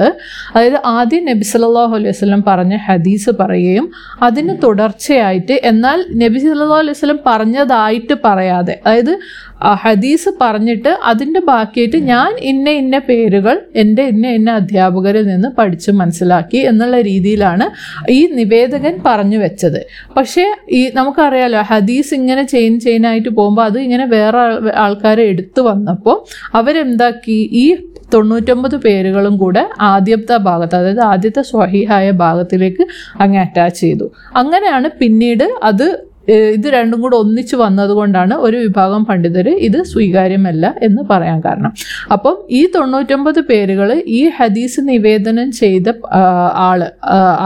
അതായത് 0.54 0.78
ആദ്യം 0.92 1.26
നബി 1.26 1.46
സല്ലല്ലാഹു 1.46 1.96
അലൈഹി 1.96 2.10
വസ്ലം 2.10 2.42
പറഞ്ഞ 2.48 2.76
ഹദീസ് 2.86 3.34
പറയുകയും 3.40 3.88
അതിന് 4.22 4.56
തുടർച്ചയായിട്ട് 4.64 5.58
എന്നാൽ 5.64 6.02
നബി 6.16 6.40
സല്ലാ 6.40 6.78
അലൈഹി 6.78 6.98
വസ്ലം 6.98 7.20
പറഞ്ഞതായിട്ട് 7.26 8.18
പറയാതെ 8.24 8.76
അതായത് 8.86 9.14
ഹദീസ് 9.62 10.30
പറഞ്ഞിട്ട് 10.42 10.98
അതിന്റെ 11.04 11.40
ബാക്കിയായിട്ട് 11.40 11.98
ഞാൻ 11.98 12.38
ഇന്ന 12.38 12.70
ഇന്ന 12.70 13.00
പേരുകൾ 13.00 13.62
എന്റെ 13.76 14.04
ഇന്ന 14.04 14.28
ഇന്ന 14.28 14.52
അധ്യാപകരിൽ 14.52 15.28
നിന്ന് 15.28 15.48
പഠിച്ചു 15.48 15.92
മനസ്സിലാക്കി 15.92 16.58
എന്നുള്ള 16.58 17.02
രീതിയിലാണ് 17.02 17.70
ഈ 18.12 18.28
നിവേദകൻ 18.34 19.02
പറഞ്ഞു 19.06 19.38
വെച്ചത്. 19.38 19.82
പക്ഷേ 20.18 20.56
ഈ 20.72 20.92
നമുക്കറിയാലോ 20.94 21.62
ഹദീസ് 21.62 22.14
ഇങ്ങനെ 22.14 22.44
ചെയിൻ 22.44 22.80
ചെയിനായിട്ട് 22.80 23.30
പോകുമ്പോൾ 23.30 23.62
അത് 23.62 23.80
ഇങ്ങനെ 23.80 24.06
വേറെ 24.06 24.38
ആൾക്കാരെ 24.76 25.22
എടുത്തു 25.24 25.62
വന്നപ്പോൾ 25.62 26.26
അവരെന്താക്കി? 26.54 27.50
ഈ 27.52 27.78
തൊണ്ണൂറ്റൊമ്പത് 28.14 28.76
പേരുകളും 28.76 29.38
കൂടെ 29.38 29.70
ആദ്യത്തെ 29.80 30.38
ഭാഗത്ത് 30.38 30.76
അതായത് 30.76 31.00
ആദ്യത്തെ 31.00 31.42
സ്വഹീഹായ 31.42 32.12
ഭാഗത്തിലേക്ക് 32.12 32.88
അങ്ങ് 33.20 33.40
അറ്റാച്ച് 33.40 33.82
ചെയ്തു. 33.82 34.12
അങ്ങനെയാണ് 34.36 34.90
പിന്നീട് 35.00 35.50
അത് 35.64 36.07
ഇത് 36.56 36.68
രണ്ടും 36.70 37.00
കൂടെ 37.02 37.16
ഒന്നിച്ച് 37.16 37.56
വന്നതുകൊണ്ടാണ് 37.56 38.34
ഒരു 38.46 38.58
വിഭാഗം 38.58 39.02
പണ്ഡിതർ 39.06 39.48
ഇത് 39.68 39.78
സ്വീകാര്യമല്ല 39.92 40.66
എന്ന് 40.88 41.02
പറയാൻ 41.12 41.38
കാരണം. 41.46 41.72
അപ്പം 42.12 42.36
ഈ 42.50 42.62
തൊണ്ണൂറ്റൊമ്പത് 42.76 43.40
പേരുകൾ 43.50 43.90
ഈ 44.18 44.22
ഹദീസ് 44.38 44.82
നിവേദനം 44.90 45.52
ചെയ്ത 45.62 45.88
ആൾ 46.68 46.80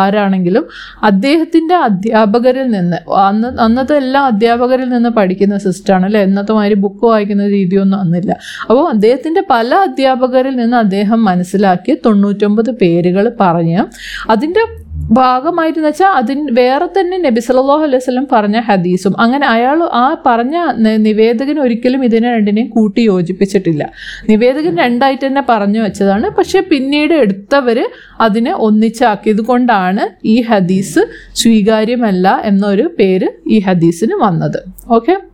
ആരാണെങ്കിലും 0.03 0.65
അദ്ദേഹത്തിന്റെ 1.03 1.75
അധ്യാപകരിൽ 1.87 2.67
നിന്ന് 2.77 2.99
അന്ന് 3.27 3.47
അന്നത്തെ 3.65 3.95
എല്ലാ 4.03 4.21
അധ്യാപകരിൽ 4.31 4.89
നിന്ന് 4.89 5.11
പഠിക്കുന്ന 5.19 5.57
സിസ്റ്റമാണ് 5.57 6.05
അല്ലേ 6.05 6.23
ഇന്നത്തെ 6.23 6.53
മാതിരി 6.53 6.77
ബുക്ക് 6.85 7.05
വായിക്കുന്ന 7.05 7.47
രീതിയൊന്നും 7.47 7.99
അന്നില്ല. 7.99 8.31
അപ്പോൾ 8.69 8.83
അദ്ദേഹത്തിന്റെ 8.93 9.43
പല 9.49 9.69
അധ്യാപകരിൽ 9.87 10.55
നിന്ന് 10.55 10.77
അദ്ദേഹം 10.77 11.19
മനസ്സിലാക്കി 11.23 11.93
തൊണ്ണൂറ്റൊമ്പത് 12.05 12.71
പേരുകൾ 12.81 13.25
പറഞ്ഞ് 13.39 13.81
അതിന്റെ 14.29 14.63
ഭാഗമായിട്ട് 15.09 15.79
വെച്ചാൽ 15.79 16.07
അതിന് 16.07 16.51
വേറെ 16.51 16.85
തന്നെ 16.85 17.17
നബി 17.17 17.39
സല്ലല്ലാഹു 17.39 17.83
അലൈഹി 17.83 17.95
വസല്ലം 17.95 18.27
പറഞ്ഞ 18.31 18.59
ഹദീസും. 18.59 19.13
അങ്ങനെ 19.19 19.47
അയാൾ 19.47 19.89
ആ 19.93 20.17
പറഞ്ഞ 20.25 20.57
നിവേദകൻ 20.97 21.59
ഒരിക്കലും 21.59 22.03
ഇതിനെ 22.03 22.33
രണ്ടിനെയും 22.33 22.69
കൂട്ടി 22.69 23.01
യോജിപ്പിച്ചിട്ടില്ല. 23.01 23.91
നിവേദകൻ 24.29 24.77
രണ്ടായിട്ട് 24.77 25.27
തന്നെ 25.27 25.43
പറഞ്ഞു 25.49 25.81
വെച്ചതാണ്. 25.81 26.29
പക്ഷെ 26.29 26.61
പിന്നീട് 26.61 27.13
എടുത്തവർ 27.13 27.89
അതിനെ 28.19 28.53
ഒന്നിച്ചാക്കിയത് 28.53 29.41
കൊണ്ടാണ് 29.41 30.09
ഈ 30.23 30.41
ഹദീസ് 30.41 30.99
സ്വീകാര്യമല്ല 31.33 32.41
എന്നൊരു 32.45 32.95
പേര് 32.99 33.29
ഈ 33.47 33.59
ഹദീസിന് 33.59 34.13
വന്നത്. 34.13 34.59
ഓക്കെ? 34.87 35.30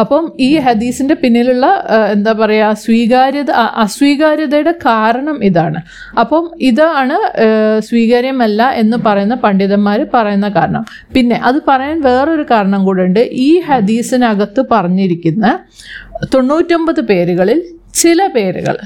അപ്പം 0.00 0.24
ഈ 0.40 0.50
ഹദീസിന്റെ 0.56 1.14
പിന്നിലുള്ള 1.14 1.66
എന്താ 2.12 2.32
പറയുക 2.32 2.72
സ്വീകാര്യത 2.72 3.50
അസ്വീകാര്യതയുടെ 3.84 4.74
കാരണം 4.86 5.44
ഇതാണ്. 5.44 5.80
അപ്പം 6.20 6.50
ഇതാണ് 6.60 7.18
സ്വീകാര്യമല്ല 7.78 8.70
എന്ന് 8.82 8.96
പറയുന്ന 9.06 9.34
പണ്ഡിതന്മാർ 9.34 10.06
പറയുന്ന 10.14 10.48
കാരണം. 10.48 10.84
പിന്നെ 11.14 11.40
അത് 11.44 11.58
പറയാൻ 11.68 12.00
വേറൊരു 12.00 12.46
കാരണം 12.50 12.84
കൂടെ 12.84 13.28
ഈ 13.32 13.50
ഹദീസിനകത്ത് 13.60 14.64
പറഞ്ഞിരിക്കുന്ന 14.70 15.58
തൊണ്ണൂറ്റൊമ്പത് 16.34 17.00
പേരുകളിൽ 17.00 17.60
ചില 17.94 18.26
പേരുകൾ 18.26 18.78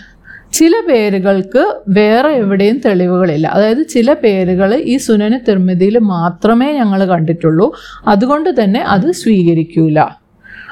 ചില 0.57 0.75
പേരുകൾക്ക് 0.89 1.63
വേറെ 1.89 2.29
എവിടെയും 2.29 2.79
തെളിവുകളില്ല. 2.87 3.47
അതായത് 3.47 3.83
ചില 3.89 4.13
പേരുകൾ 4.13 4.71
ഈ 4.75 4.97
സുനന 4.97 5.37
തിർമിതിയിൽ 5.49 5.99
മാത്രമേ 5.99 6.69
ഞങ്ങൾ 6.73 7.05
കണ്ടിട്ടുള്ളൂ. 7.05 7.73
അതുകൊണ്ട് 8.07 8.51
തന്നെ 8.61 8.81
അത് 8.81 9.13
സ്വീകരിക്കൂല. 9.13 10.01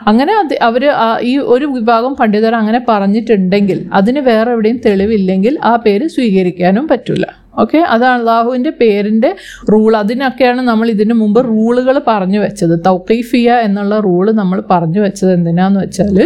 അങ്ങനെ 0.07 0.33
അത് 0.35 0.55
അവർ 0.63 0.83
ഈ 1.23 1.39
ഒരു 1.39 1.67
വിഭാഗം 1.67 2.15
പണ്ഡിതർ 2.15 2.55
അങ്ങനെ 2.55 2.81
പറഞ്ഞിട്ടുണ്ടെങ്കിൽ 2.89 3.81
അതിന് 3.93 4.21
വേറെ 4.21 4.51
എവിടെയും 4.51 4.81
തെളിവില്ലെങ്കിൽ 4.87 5.59
ആ 5.63 5.77
പേര് 5.77 6.07
സ്വീകരിക്കാനും 6.07 6.87
പറ്റില്ല 6.89 7.27
ഓക്കെ? 7.61 7.79
അതാണ് 7.95 8.19
അള്ളാഹുവിന്റെ 8.21 8.73
പേരിന്റെ 8.81 9.31
റൂൾ. 9.73 9.91
അതിനൊക്കെയാണ് 9.97 10.63
നമ്മൾ 10.71 10.87
ഇതിനു 10.95 11.15
മുമ്പ് 11.15 11.41
റൂളുകൾ 11.49 11.97
പറഞ്ഞു 12.09 12.39
വെച്ചത്. 12.39 12.75
തൗക്കീഫിയ 12.87 13.51
എന്നുള്ള 13.67 13.95
റൂൾ 14.01 14.27
നമ്മൾ 14.41 14.59
പറഞ്ഞു 14.71 15.01
വെച്ചത് 15.01 15.33
എന്തിനാന്ന് 15.33 15.81
വെച്ചാൽ 15.81 16.17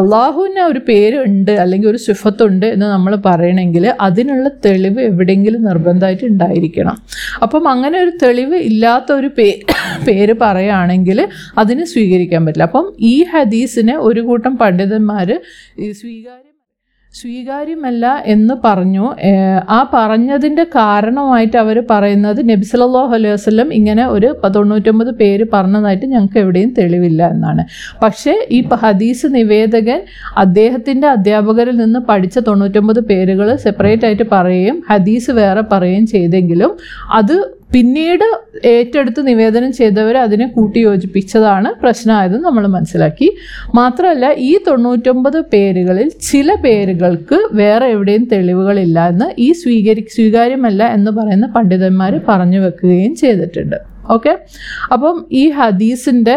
അള്ളാഹുവിന് 0.00 0.64
ഒരു 0.72 0.80
പേരുണ്ട് 0.88 1.52
അല്ലെങ്കിൽ 1.62 1.88
ഒരു 1.88 2.00
സിഫത്തുണ്ട് 2.06 2.66
എന്ന് 2.66 2.86
നമ്മൾ 2.86 3.12
പറയണമെങ്കിൽ 3.26 3.86
അതിനുള്ള 4.00 4.48
തെളിവ് 4.66 5.00
എവിടെയെങ്കിലും 5.10 5.62
നിർബന്ധമായിട്ട് 5.64 6.24
ഉണ്ടായിരിക്കണം. 6.24 6.96
അപ്പം 7.42 7.68
അങ്ങനെ 7.68 7.96
ഒരു 8.04 8.12
തെളിവ് 8.22 8.58
ഇല്ലാത്ത 8.70 9.12
ഒരു 9.12 9.30
പേ 9.38 9.48
പേര് 10.08 10.34
പറയുകയാണെങ്കിൽ 10.42 11.18
അതിന് 11.58 11.84
സ്വീകരിക്കാൻ 11.84 12.46
പറ്റില്ല. 12.46 12.68
അപ്പം 12.70 12.86
ഈ 13.00 13.14
ഹദീസിനെ 13.32 13.96
ഒരു 14.08 14.20
കൂട്ടം 14.20 14.54
പണ്ഡിതന്മാർ 14.58 15.28
സ്വീകാര്യം 16.00 16.49
സ്വീകാര്യമല്ല 17.18 18.04
എന്ന് 18.32 18.54
പറഞ്ഞു. 18.64 19.04
ആ 19.76 19.78
പറഞ്ഞതിന്റെ 19.94 20.64
കാരണമായിട്ട് 20.76 21.56
അവർ 21.62 21.76
പറയുന്നത് 21.90 22.40
നബി 22.50 22.66
സല്ലല്ലാഹു 22.70 23.12
അലൈഹി 23.18 23.34
വസ്ലം 23.36 23.68
ഇങ്ങനെ 23.78 24.04
ഒരു 24.16 24.28
തൊണ്ണൂറ്റൊമ്പത് 24.56 25.10
പേര് 25.20 25.44
പറഞ്ഞതായിട്ട് 25.54 26.06
ഞങ്ങൾക്ക് 26.12 26.38
എവിടെയും 26.44 26.70
തെളിവില്ല 26.78 27.22
എന്നാണ്. 27.34 27.62
പക്ഷേ 28.04 28.34
ഈ 28.56 28.60
ഹദീസ് 28.84 29.28
നിവേദകൻ 29.36 30.00
അദ്ദേഹത്തിന്റെ 30.44 31.08
അധ്യാപകരിൽ 31.16 31.76
നിന്ന് 31.84 32.02
പഠിച്ച 32.10 32.38
തൊണ്ണൂറ്റൊമ്പത് 32.48 33.00
പേരുകൾ 33.10 33.48
സെപ്പറേറ്റ് 33.66 34.06
ആയിട്ട് 34.08 34.26
പറയുകയും 34.34 34.78
ഹദീസ് 34.90 35.32
വേറെ 35.40 35.64
പറയുകയും 35.72 36.06
ചെയ്തെങ്കിലും 36.14 36.72
അത് 37.20 37.36
പിന്നീട് 37.74 38.24
ഏറ്റെടുത്ത് 38.70 39.20
നിവേദനം 39.28 39.70
ചെയ്തവർ 39.72 40.16
അതിനെ 40.22 40.46
കൂട്ടി 40.54 40.80
യോജിപ്പിച്ചതാണ് 40.86 41.68
പ്രശ്നമായത് 41.82 42.36
നമ്മൾ 42.46 42.64
മനസ്സിലാക്കി. 42.76 43.28
മാത്രമല്ല 43.78 44.32
ഈ 44.48 44.52
തൊണ്ണൂറ്റൊമ്പത് 44.66 45.38
പേരുകളിൽ 45.52 46.08
ചില 46.30 46.56
പേരുകൾക്ക് 46.64 47.38
വേറെ 47.60 47.88
എവിടെയും 47.94 48.24
തെളിവുകളില്ല 48.32 49.06
എന്ന് 49.12 49.28
ഈ 49.46 49.48
സ്വീകരി 49.62 50.04
സ്വീകാര്യമല്ല 50.16 50.82
എന്ന് 50.96 51.12
പറയുന്ന 51.20 51.48
പണ്ഡിതന്മാർ 51.56 52.14
പറഞ്ഞു 52.28 52.60
വെക്കുകയും 52.66 53.14
ചെയ്തിട്ടുണ്ട്. 53.22 53.78
ഓക്കെ 54.14 54.32
അപ്പം 54.94 55.16
ഈ 55.40 55.44
ഹദീസിന്റെ 55.58 56.36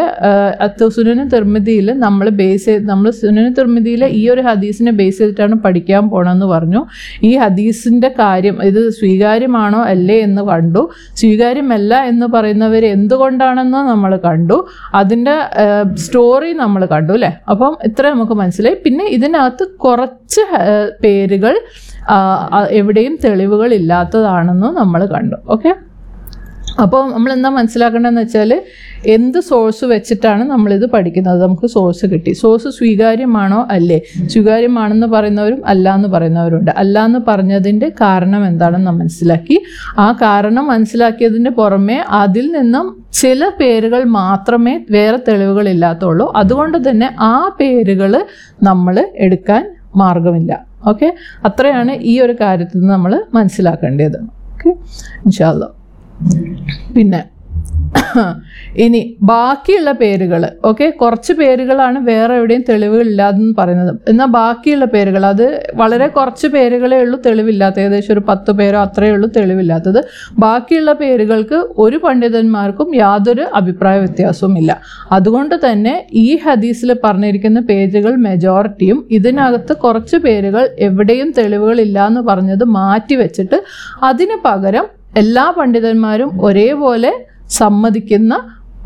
സുനന 0.96 1.20
തിർമിതിയിൽ 1.34 1.88
നമ്മൾ 2.04 2.26
ബേസ് 2.40 2.66
ചെയ്ത് 2.68 2.84
നമ്മൾ 2.92 3.08
സുനന 3.20 3.46
തിർമിതിയിലെ 3.58 4.08
ഈ 4.18 4.22
ഒരു 4.34 4.42
ഹദീസിനെ 4.48 4.92
ബേസ് 5.00 5.18
ചെയ്തിട്ടാണ് 5.20 5.56
പഠിക്കാൻ 5.64 6.04
പോകണമെന്ന് 6.12 6.48
പറഞ്ഞു. 6.54 6.80
ഈ 7.28 7.30
ഹദീസിന്റെ 7.42 8.10
കാര്യം 8.20 8.56
ഇത് 8.68 8.80
സ്വീകാര്യമാണോ 8.98 9.80
അല്ലേ 9.92 10.18
എന്ന് 10.26 10.42
കണ്ടു. 10.50 10.82
സ്വീകാര്യമല്ല 11.20 11.94
എന്ന് 12.10 12.28
പറയുന്നവർ 12.34 12.84
എന്തുകൊണ്ടാണെന്ന് 12.96 13.80
നമ്മൾ 13.92 14.14
കണ്ടു. 14.28 14.58
അതിന്റെ 15.00 15.36
സ്റ്റോറി 16.04 16.52
നമ്മൾ 16.62 16.84
കണ്ടു 16.94 17.14
അല്ലേ 17.18 17.32
അപ്പം 17.54 17.74
ഇത്ര 17.88 18.04
നമുക്ക് 18.14 18.36
മനസ്സിലായി. 18.42 18.78
പിന്നെ 18.84 19.06
ഇതിനകത്ത് 19.16 19.66
കുറച്ച് 19.86 20.44
പേരുകൾ 21.02 21.56
എവിടെയും 22.78 23.14
തെളിവുകൾ 23.24 23.70
ഇല്ലാത്തതാണെന്ന് 23.80 24.70
നമ്മൾ 24.80 25.00
കണ്ടു. 25.16 25.36
ഓക്കെ 25.54 25.72
അപ്പോൾ 26.82 27.12
നമ്മൾ 27.12 27.32
എന്താ 27.32 27.48
മനസ്സിലാക്കേണ്ടതെന്ന് 27.48 28.20
വെച്ചാൽ 28.20 28.62
എന്ത് 29.06 29.40
സോഴ്സ് 29.40 29.84
വെച്ചിട്ടാണ് 29.84 30.44
നമ്മളിത് 30.44 30.86
പഠിക്കുന്നത്? 30.86 31.42
നമുക്ക് 31.42 31.66
സോഴ്സ് 31.66 32.06
കിട്ടി. 32.06 32.32
സോഴ്സ് 32.32 32.68
സ്വീകാര്യമാണോ? 32.68 33.66
അല്ലേ. 33.70 34.00
സ്വീകാര്യമാണെന്ന് 34.26 35.06
പറയുന്നവരും 35.06 35.66
അല്ല 35.66 35.94
എന്ന് 35.94 36.08
പറയുന്നവരുണ്ട്. 36.08 36.70
അല്ല 36.70 37.04
എന്ന് 37.04 37.18
പറഞ്ഞതിന്റെ 37.28 37.88
കാരണം 37.88 38.46
എന്താണെന്ന് 38.46 38.90
മനസ്സിലാക്കി. 38.90 39.60
ആ 39.98 40.12
കാരണം 40.12 40.66
മനസ്സിലാക്കിയതിന്റെ 40.66 41.50
പുറമെ 41.50 42.04
അതിൽ 42.08 42.52
നിന്നും 42.52 43.04
ചില 43.12 43.48
പേരുകൾ 43.60 44.04
മാത്രമേ 44.04 44.84
വേറെ 44.90 45.16
തെളിവുകൾ 45.28 45.68
ഇല്ലാത്തുള്ളൂ 45.68 46.32
അതുകൊണ്ട് 46.36 46.90
തന്നെ 46.90 47.16
ആ 47.20 47.48
പേരുകൾ 47.60 48.24
നമ്മൾ 48.62 49.10
എടുക്കാൻ 49.18 49.74
മാർഗമില്ല. 49.96 50.66
ഓക്കെ? 50.86 51.14
അത്രയാണ് 51.44 51.92
ഈ 51.92 52.20
ഒരു 52.20 52.36
കാര്യത്തിൽ 52.40 52.78
നിന്ന് 52.78 52.92
നമ്മൾ 52.92 53.24
മനസ്സിലാക്കേണ്ടത്. 53.34 54.18
ഓക്കെ? 54.52 54.70
ഇൻഷാല്ല 55.24 55.83
പിന്നെ 56.96 57.22
ഇനി 58.84 59.00
ബാക്കിയുള്ള 59.22 59.90
പേരുകൾ 59.92 60.42
ഓക്കെ 60.64 60.86
കുറച്ച് 61.00 61.32
പേരുകളാണ് 61.32 61.98
വേറെ 62.08 62.32
എവിടെയും 62.38 62.64
തെളിവുകൾ 62.68 63.06
ഇല്ലാതെന്ന് 63.12 63.54
പറയുന്നത്. 63.58 63.92
എന്നാൽ 64.08 64.26
ബാക്കിയുള്ള 64.36 64.84
പേരുകൾ 64.84 65.26
അത് 65.26 65.44
വളരെ 65.74 66.06
കുറച്ച് 66.06 66.46
പേരുകളേ 66.46 66.96
ഉള്ളൂ 67.04 67.18
തെളിവില്ലാത്ത 67.26 67.78
ഏകദേശം 67.80 68.12
ഒരു 68.14 68.22
പത്ത് 68.28 68.52
പേരോ 68.52 68.78
അത്രയേ 68.78 69.12
ഉള്ളൂ 69.12 69.28
തെളിവില്ലാത്തത്. 69.36 70.00
ബാക്കിയുള്ള 70.38 70.92
പേരുകൾക്ക് 71.02 71.60
ഒരു 71.84 72.00
പണ്ഡിതന്മാർക്കും 72.04 72.90
യാതൊരു 72.94 73.46
അഭിപ്രായ 73.60 73.98
വ്യത്യാസവും 73.98 74.58
ഇല്ല. 74.58 74.80
അതുകൊണ്ട് 75.12 75.54
തന്നെ 75.66 75.94
ഈ 76.24 76.38
ഹദീസിൽ 76.46 76.92
പറഞ്ഞിരിക്കുന്ന 77.04 77.60
പേജുകൾ 77.70 78.16
മെജോറിറ്റിയും 78.28 79.00
ഇതിനകത്ത് 79.10 79.76
കുറച്ച് 79.76 80.16
പേരുകൾ 80.16 80.66
എവിടെയും 80.88 81.30
തെളിവുകൾ 81.38 81.80
ഇല്ല 81.80 82.06
എന്ന് 82.06 82.20
പറഞ്ഞത് 82.20 82.66
മാറ്റി 82.80 83.14
വെച്ചിട്ട് 83.14 83.60
അതിന് 84.10 84.38
പകരം 84.44 84.86
എല്ലാ 85.20 85.44
പണ്ഡിതന്മാരും 85.58 86.30
ഒരേപോലെ 86.46 87.12
സമ്മതിക്കുന്ന 87.58 88.34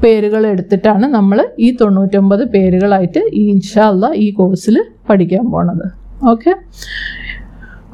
പേരുകൾ 0.02 0.42
എടുത്തിട്ടാണ് 0.52 1.06
നമ്മൾ 1.14 1.38
ഈ 1.66 1.68
തൊണ്ണൂറ്റൊമ്പത് 1.80 2.42
പേരുകളായിട്ട് 2.54 3.20
ഈ 3.40 3.42
ഇൻഷാല്ല 3.52 4.10
ഈ 4.24 4.26
കോഴ്സിൽ 4.38 4.76
പഠിക്കാൻ 5.08 5.44
പോണത്. 5.54 5.86
ഓക്കെ? 6.32 6.52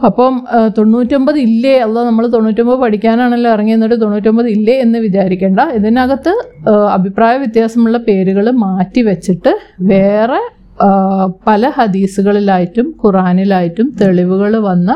അപ്പം 0.08 0.34
തൊണ്ണൂറ്റൊമ്പത് 0.78 1.38
ഇല്ലേ? 1.46 1.74
അല്ല 1.84 1.98
നമ്മൾ 2.08 2.24
തൊണ്ണൂറ്റൊമ്പത് 2.34 2.78
പഠിക്കാനാണല്ലോ 2.84 3.50
ഇറങ്ങി 3.56 3.72
എന്നിട്ട് 3.76 3.96
തൊണ്ണൂറ്റൊമ്പത് 4.02 4.48
ഇല്ലേ 4.56 4.74
എന്ന് 4.84 4.98
വിചാരിക്കേണ്ട. 5.06 5.60
ഇതിനകത്ത് 5.78 6.32
അഭിപ്രായ 6.96 7.34
വ്യത്യാസമുള്ള 7.44 7.98
പേരുകൾ 8.08 8.46
മാറ്റി 8.66 9.02
വെച്ചിട്ട് 9.10 9.52
വേറെ 9.92 10.42
പല 11.48 11.64
ഹദീസുകളിലായിട്ടും 11.76 12.86
ഖുറാനിലായിട്ടും 13.02 13.88
തെളിവുകൾ 14.00 14.54
വന്ന 14.70 14.92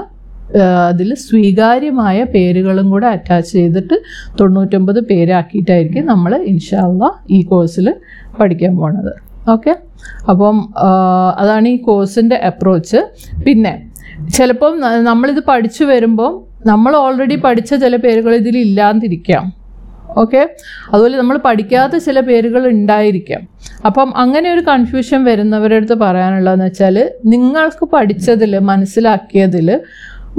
അതിൽ 0.56 1.14
സ്വീകാര്യമായ 1.14 2.24
പേരുകളും 2.24 2.90
കൂടെ 2.90 3.06
അറ്റാച്ച് 3.06 3.52
ചെയ്തിട്ട് 3.52 3.96
തൊണ്ണൂറ്റൊമ്പത് 4.40 5.00
പേരാക്കിയിട്ടായിരിക്കും 5.00 6.06
നമ്മൾ 6.06 6.34
ഇൻഷാല്ല 6.36 7.10
ഈ 7.30 7.40
കോഴ്സിൽ 7.42 7.94
പഠിക്കാൻ 8.40 8.76
പോണത്. 8.76 9.12
ഓക്കെ 9.48 9.76
അപ്പം 10.30 10.74
അതാണ് 11.38 11.68
ഈ 11.68 11.76
കോഴ്സിന്റെ 11.76 12.36
അപ്രോച്ച് 12.36 12.96
പിന്നെ 13.46 13.90
ചിലപ്പം 14.36 14.80
നമ്മളിത് 14.80 15.42
പഠിച്ചു 15.48 15.84
വരുമ്പം 15.84 16.44
നമ്മൾ 16.66 16.96
ഓൾറെഡി 16.96 17.36
പഠിച്ച 17.36 17.74
ചില 17.74 17.96
പേരുകൾ 17.96 18.34
ഇതിൽ 18.34 18.58
ഇല്ലാതിരിക്കാം. 18.58 19.52
ഓക്കെ 20.16 20.48
അതുപോലെ 20.92 21.16
നമ്മൾ 21.16 21.36
പഠിക്കാത്ത 21.36 21.96
ചില 21.96 22.20
പേരുകൾ 22.20 22.68
ഉണ്ടായിരിക്കാം. 22.68 23.42
അപ്പം 23.86 24.08
അങ്ങനെ 24.16 24.52
ഒരു 24.52 24.60
കൺഫ്യൂഷൻ 24.60 25.24
വരുന്നവരുടെ 25.24 25.76
അടുത്ത് 25.76 25.94
പറയാനുള്ളതെന്ന് 25.94 26.64
വെച്ചാൽ 26.64 27.10
നിങ്ങൾക്ക് 27.26 27.84
പഠിച്ചതിൽ 27.84 28.58
മനസ്സിലാക്കിയതിൽ 28.58 29.80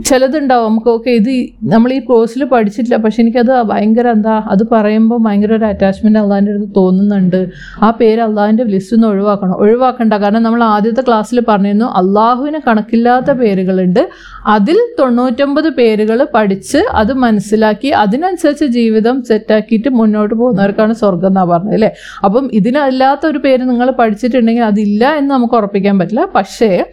ചിലതുണ്ടാവും. 0.06 0.66
നമുക്ക് 0.66 0.90
ഓക്കെ 0.90 1.10
ഇത് 1.10 1.50
നമ്മൾ 1.64 1.94
ഈ 1.94 2.00
കോഴ്സിൽ 2.00 2.44
പഠിച്ചിട്ടില്ല. 2.44 2.96
പക്ഷെ 2.96 3.22
എനിക്കത് 3.22 3.62
ഭയങ്കര 3.62 4.08
എന്താ 4.08 4.44
അത് 4.48 4.64
പറയുമ്പോൾ 4.72 5.20
ഭയങ്കര 5.26 5.54
ഒരു 5.54 5.66
അറ്റാച്ച്മെന്റ് 5.66 6.20
അള്ളാഹിന്റെ 6.20 6.52
അടുത്ത് 6.52 6.72
തോന്നുന്നുണ്ട്. 6.78 7.48
ആ 7.82 7.92
പേര് 7.92 8.22
അള്ളാഹിന്റെ 8.22 8.64
ലിസ്റ്റിൽ 8.64 8.96
നിന്ന് 8.96 9.08
ഒഴിവാക്കണം. 9.08 9.52
ഒഴിവാക്കണ്ട. 9.52 10.14
കാരണം 10.14 10.44
നമ്മൾ 10.44 10.64
ആദ്യത്തെ 10.64 11.02
ക്ലാസ്സിൽ 11.02 11.44
പറഞ്ഞിരുന്നു 11.48 11.86
അള്ളാഹുവിന് 11.86 12.58
കണക്കില്ലാത്ത 12.68 13.32
പേരുകളുണ്ട്. 13.32 14.10
അതിൽ 14.48 14.78
തൊണ്ണൂറ്റൊമ്പത് 15.00 15.70
പേരുകൾ 15.70 16.28
പഠിച്ച് 16.34 16.78
അത് 16.78 17.14
മനസ്സിലാക്കി 17.14 17.88
അതിനനുസരിച്ച് 17.88 18.66
ജീവിതം 18.66 19.24
സെറ്റാക്കിയിട്ട് 19.24 19.90
മുന്നോട്ട് 19.90 20.36
പോകുന്നവർക്കാണ് 20.36 20.94
സ്വർഗം 20.94 21.28
എന്നാണ് 21.28 21.50
പറഞ്ഞത് 21.50 21.74
അല്ലേ? 21.74 21.92
അപ്പം 22.26 22.50
ഇതിനല്ലാത്ത 22.54 23.26
ഒരു 23.26 23.38
പേര് 23.38 23.62
നിങ്ങൾ 23.62 23.92
പഠിച്ചിട്ടുണ്ടെങ്കിൽ 23.92 24.64
അതില്ല 24.64 25.16
എന്ന് 25.16 25.32
നമുക്ക് 25.32 25.54
ഉറപ്പിക്കാൻ 25.54 26.00
പറ്റില്ല. 26.00 26.28
പക്ഷേ 26.36 26.86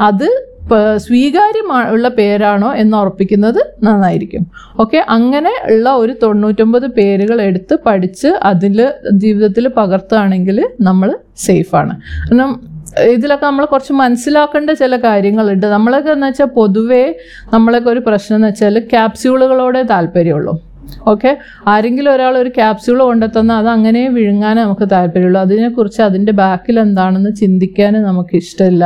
അത് 0.00 0.53
സ്വീകാര്യമുള്ള 0.96 2.08
പേരാണോ 2.08 2.74
എന്ന് 2.74 2.96
ഉറപ്പിക്കുന്നത് 2.96 3.60
നന്നായിരിക്കും. 3.82 4.46
ഓക്കെ 4.80 5.04
അങ്ങനെ 5.08 5.52
ഉള്ള 5.70 5.90
ഒരു 5.90 6.16
തൊണ്ണൂറ്റൊമ്പത് 6.22 6.86
പേരുകൾ 6.86 7.40
എടുത്ത് 7.42 7.78
പഠിച്ച് 7.86 8.26
അതിൽ 8.26 8.92
ജീവിതത്തിൽ 9.12 9.68
പകർത്തുകയാണെങ്കിൽ 9.68 10.68
നമ്മൾ 10.80 11.18
സേഫാണ്. 11.36 11.96
കാരണം 12.22 12.74
ഇതിലൊക്കെ 13.04 13.46
നമ്മൾ 13.46 13.64
കുറച്ച് 13.64 13.92
മനസ്സിലാക്കേണ്ട 13.92 14.70
ചില 14.70 14.96
കാര്യങ്ങളുണ്ട്. 14.96 15.66
നമ്മളൊക്കെ 15.66 16.10
എന്ന് 16.10 16.26
വെച്ചാൽ 16.26 16.46
പൊതുവേ 16.46 17.14
നമ്മളൊക്കെ 17.52 17.90
ഒരു 17.90 18.02
പ്രശ്നം 18.06 18.36
എന്ന് 18.36 18.48
വെച്ചാൽ 18.48 18.78
ക്യാപ്സ്യൂളുകളോടെ 18.78 19.82
താല്പര്യമുള്ളൂ. 19.82 20.73
ഓക്കെ? 21.12 21.30
ആരെങ്കിലും 21.72 22.10
ഒരാൾ 22.14 22.34
ഒരു 22.42 22.50
ക്യാപ്സ്യൂൾ 22.56 22.98
കൊണ്ടെത്തുന്ന 23.08 23.52
അത് 23.60 23.68
അങ്ങനെ 23.74 24.02
വിഴുങ്ങാനേ 24.16 24.58
നമുക്ക് 24.62 24.86
താല്പര്യമുള്ളൂ. 24.92 25.40
അതിനെക്കുറിച്ച് 25.46 26.00
അതിന്റെ 26.02 26.32
ബാക്കിൽ 26.42 26.76
എന്താണെന്ന് 26.84 27.32
ചിന്തിക്കാൻ 27.40 27.92
നമുക്ക് 28.08 28.34
ഇഷ്ടമില്ല. 28.42 28.84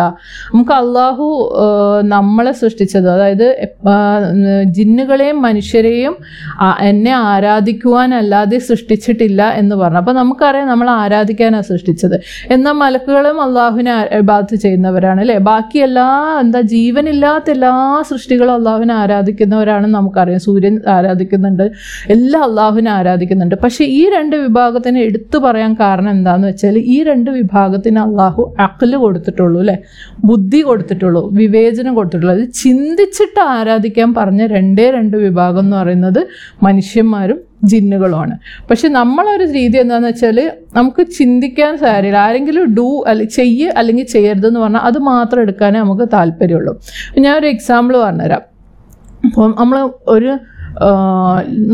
നമുക്ക് 0.52 0.74
അള്ളാഹു 0.82 1.26
നമ്മളെ 2.14 2.52
സൃഷ്ടിച്ചത് 2.62 3.08
അതായത് 3.14 3.46
ജിന്നുകളെയും 4.78 5.38
മനുഷ്യരെയും 5.46 6.16
എന്നെ 6.90 7.12
ആരാധിക്കുവാനല്ലാതെ 7.30 8.58
സൃഷ്ടിച്ചിട്ടില്ല 8.68 9.42
എന്ന് 9.60 9.76
പറഞ്ഞു. 9.82 10.00
അപ്പോൾ 10.02 10.16
നമുക്കറിയാം 10.20 10.68
നമ്മൾ 10.72 10.90
ആരാധിക്കാനാണ് 10.90 11.68
സൃഷ്ടിച്ചത്. 11.70 12.16
എന്നാൽ 12.56 12.76
മലക്കുകളും 12.82 13.38
അള്ളാഹുവിനെ 13.46 13.94
ബാധ 14.32 14.50
ചെയ്യുന്നവരാണ് 14.64 15.20
അല്ലേ? 15.24 15.38
ബാക്കി 15.50 15.78
എല്ലാ 15.88 16.08
എന്താ 16.40 16.60
ജീവനില്ലാത്ത 16.74 17.48
എല്ലാ 17.56 17.72
സൃഷ്ടികളും 18.10 18.54
അള്ളാഹുവിനെ 18.58 18.94
ആരാധിക്കുന്നവരാണെന്ന് 18.94 19.98
നമുക്കറിയാം. 19.98 20.40
സൂര്യൻ 20.48 20.76
ആരാധിക്കുന്നുണ്ട് 20.96 21.64
എല്ലാ 22.14 22.40
അള്ളാഹുവിനെ 22.40 22.90
ആരാധിക്കുന്നുണ്ട്. 22.90 23.54
പക്ഷേ 23.64 23.84
ഈ 23.84 24.10
രണ്ട് 24.16 24.36
വിഭാഗത്തിന് 24.36 24.98
എടുത്തു 24.98 25.38
പറയാൻ 25.38 25.74
കാരണം 25.80 26.10
എന്താണെന്ന് 26.10 26.48
വെച്ചാൽ 26.48 26.78
ഈ 26.78 27.02
രണ്ട് 27.02 27.30
വിഭാഗത്തിന് 27.30 27.98
അള്ളാഹു 27.98 28.54
അക്കൽ 28.58 28.96
കൊടുത്തിട്ടുള്ളൂ 28.96 29.60
അല്ലേ? 29.60 29.76
ബുദ്ധി 30.24 30.62
കൊടുത്തിട്ടുള്ളൂ 30.62 31.28
വിവേചനം 31.32 31.94
കൊടുത്തിട്ടുള്ളൂ. 31.94 32.36
അത് 32.38 32.48
ചിന്തിച്ചിട്ട് 32.62 33.40
ആരാധിക്കാൻ 33.40 34.14
പറഞ്ഞ 34.14 34.46
രണ്ടേ 34.46 34.90
രണ്ട് 34.90 35.16
വിഭാഗം 35.16 35.60
എന്ന് 35.60 35.76
പറയുന്നത് 35.76 36.26
മനുഷ്യന്മാരും 36.62 37.38
ജിന്നുകളുമാണ്. 37.64 38.34
പക്ഷെ 38.70 38.88
നമ്മളൊരു 38.88 39.44
രീതി 39.52 39.76
എന്താണെന്ന് 39.78 40.08
വെച്ചാൽ 40.08 40.38
നമുക്ക് 40.76 41.02
ചിന്തിക്കാൻ 41.18 41.78
സാരില്ല 41.78 42.16
ആരെങ്കിലും 42.16 42.74
ഡൂ 42.74 43.04
അല്ലെ 43.06 43.24
ചെയ്യ് 43.24 43.68
അല്ലെങ്കിൽ 43.76 44.06
ചെയ്യരുതെന്ന് 44.06 44.60
പറഞ്ഞാൽ 44.60 44.80
അത് 44.80 44.98
മാത്രം 44.98 45.40
എടുക്കാനേ 45.40 45.78
നമുക്ക് 45.80 46.08
താല്പര്യമുള്ളൂ. 46.12 46.74
ഞാൻ 47.24 47.34
ഒരു 47.40 47.46
എക്സാമ്പിൾ 47.46 47.96
പറഞ്ഞുതരാം. 48.04 48.44
അപ്പം 49.26 49.54
നമ്മൾ 49.60 49.90
ഒരു 50.08 50.32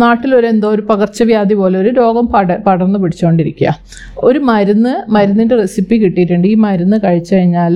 നാട്ടിലൊരു 0.02 0.46
എന്തോ 0.46 0.68
ഒരു 0.68 0.82
പകർച്ചവ്യാധി 0.82 1.54
പോലെ 1.54 1.78
ഒരു 1.78 1.88
രോഗം 1.88 2.26
പട 2.26 2.56
പടർന്ന് 2.66 2.98
പിടിച്ചുകൊണ്ടിരിക്കുക 2.98 3.74
ഒരു 4.18 4.38
മരുന്ന് 4.38 5.12
മരുന്നിന്റെ 5.12 5.56
റെസിപ്പി 5.56 5.96
കിട്ടിയിട്ടുണ്ട്. 6.04 6.48
ഈ 6.48 6.54
മരുന്ന് 6.54 6.96
കഴിച്ചു 7.04 7.34
കഴിഞ്ഞാൽ 7.34 7.74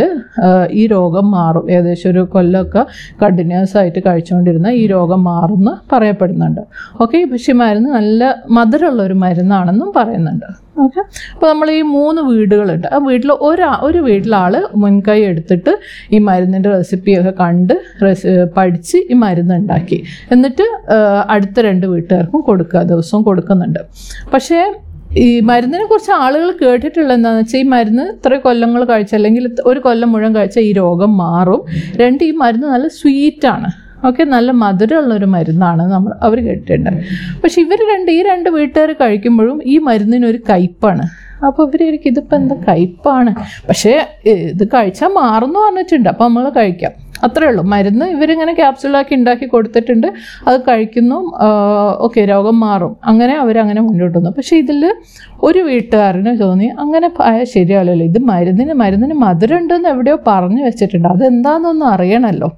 ഈ 0.71 0.87
രോഗം 0.87 1.31
മാറും. 1.31 1.71
ഏകദേശം 1.71 2.11
ഒരു 2.11 2.29
കൊല്ലമൊക്കെ 2.33 2.85
കണ്ടിന്യൂസ് 3.23 3.77
ആയിട്ട് 3.77 3.99
കഴിച്ചുകൊണ്ടിരുന്ന 4.07 4.69
ഈ 4.69 4.87
രോഗം 4.87 5.25
മാറുമെന്ന് 5.25 5.75
പറയപ്പെടുന്നുണ്ട്. 5.95 6.61
ഓക്കെ? 7.01 7.25
പക്ഷേ 7.33 7.53
മരുന്ന് 7.53 7.91
നല്ല 7.91 8.35
മധുരമുള്ള 8.51 9.03
ഒരു 9.03 9.15
മരുന്നാണെന്നും 9.15 9.93
പറയുന്നുണ്ട്. 9.97 10.68
ഓക്കെ. 10.85 11.01
അപ്പോൾ 11.35 11.49
നമ്മൾ 11.53 11.69
ഈ 11.79 11.81
മൂന്ന് 11.97 12.21
വീടുകളുണ്ട്. 12.31 12.89
ആ 12.95 12.99
വീട്ടിൽ 13.09 13.31
ഒരാ 13.49 13.71
ഒരു 13.89 14.01
വീട്ടിലാൾ 14.09 14.55
മുൻകൈ 14.83 15.19
എടുത്തിട്ട് 15.31 15.73
ഈ 16.15 16.19
മരുന്നിന്റെ 16.29 16.71
റെസിപ്പിയൊക്കെ 16.77 17.33
കണ്ട് 17.45 17.75
റെസി 18.07 18.35
പഠിച്ച് 18.59 18.99
ഈ 19.13 19.17
മരുന്ന് 19.25 19.57
ഉണ്ടാക്കി. 19.61 19.99
എന്നിട്ട് 20.37 20.67
അടുത്ത 21.37 21.67
രണ്ട് 21.69 21.87
വീട്ടുകാർക്കും 21.95 22.43
കൊടുക്കുക 22.51 22.83
ദിവസവും 22.93 23.23
കൊടുക്കുന്നുണ്ട്. 23.31 23.81
പക്ഷേ 24.35 24.61
ഈ 25.25 25.27
മരുന്നിനെ 25.51 25.85
കുറിച്ച് 25.91 26.13
ആളുകൾ 26.25 26.49
കേട്ടിട്ടുള്ള 26.63 27.13
എന്താണെന്ന് 27.19 27.43
വെച്ചാൽ 27.43 27.61
ഈ 27.63 27.67
മരുന്ന് 27.75 28.05
ഇത്ര 28.15 28.37
കൊല്ലങ്ങൾ 28.47 28.83
കഴിച്ച 28.91 29.13
അല്ലെങ്കിൽ 29.19 29.45
ഒരു 29.71 29.81
കൊല്ലം 29.87 30.11
മുഴുവൻ 30.15 30.33
കഴിച്ചാൽ 30.39 30.65
ഈ 30.71 30.73
രോഗം 30.81 31.13
മാറും. 31.23 31.61
രണ്ട് 32.03 32.23
ഈ 32.29 32.33
മരുന്ന് 32.43 32.69
നല്ല 32.75 32.89
സ്വീറ്റാണ് 33.01 33.71
ഓക്കെ 34.07 34.25
നല്ല 34.35 34.51
മധുരമുള്ളൊരു 34.63 35.29
മരുന്നാണ് 35.35 35.85
നമ്മൾ 35.95 36.13
അവർ 36.27 36.39
കേട്ടിട്ടുണ്ട്. 36.49 36.91
പക്ഷെ 37.43 37.59
ഇവർ 37.65 37.81
രണ്ട് 37.93 38.11
ഈ 38.17 38.21
രണ്ട് 38.31 38.49
വീട്ടുകാർ 38.59 38.93
കഴിക്കുമ്പോഴും 39.03 39.59
ഈ 39.73 39.77
മരുന്നിനൊരു 39.89 40.41
കയ്പ്പാണ് 40.51 41.07
അപ്പോൾ 41.49 41.65
ഇവർ 41.69 41.81
എനിക്ക് 41.89 42.09
ഇതിപ്പോൾ 42.13 42.37
എന്താ 42.43 42.57
കയ്പ്പാണ് 42.69 43.33
പക്ഷേ 43.69 43.93
ഇത് 44.55 44.65
കഴിച്ചാൽ 44.75 45.11
മാറുമെന്ന് 45.19 45.61
പറഞ്ഞിട്ടുണ്ട്. 45.65 46.09
അപ്പോൾ 46.13 46.27
നമ്മൾ 46.29 46.47
കഴിക്കാം. 46.61 46.95
അത്രേ 47.27 47.47
ഉള്ളൂ. 47.51 47.63
മരുന്ന് 47.73 48.07
ഇവരിങ്ങനെ 48.15 48.53
ക്യാപ്സുളാക്കി 48.59 49.13
ഉണ്ടാക്കി 49.19 49.47
കൊടുത്തിട്ടുണ്ട്. 49.55 50.09
അത് 50.49 50.59
കഴിക്കുന്നു 50.69 51.19
ഓക്കെ 52.07 52.21
രോഗം 52.33 52.57
മാറും. 52.67 52.93
അങ്ങനെ 53.11 53.35
അവരങ്ങനെ 53.45 53.81
മുന്നോട്ട് 53.87 54.17
വന്നു. 54.19 54.31
പക്ഷേ 54.39 54.57
ഇതിൽ 54.65 54.83
ഒരു 55.49 55.61
വീട്ടുകാരന് 55.71 56.35
തോന്നി 56.45 56.69
അങ്ങനെ 56.85 57.09
ആയാൽ 57.31 57.49
ശരിയാവില്ലല്ലോ. 57.57 58.07
ഇത് 58.13 58.21
മരുന്നിന് 58.31 58.77
മരുന്നിന് 58.83 59.17
മധുരമുണ്ടെന്ന് 59.25 59.91
എവിടെയോ 59.95 60.19
പറഞ്ഞു 60.31 60.63
വെച്ചിട്ടുണ്ട്. 60.69 61.09
അതെന്താണെന്നൊന്നും 61.15 61.89
അറിയണമല്ലോ 61.95 62.51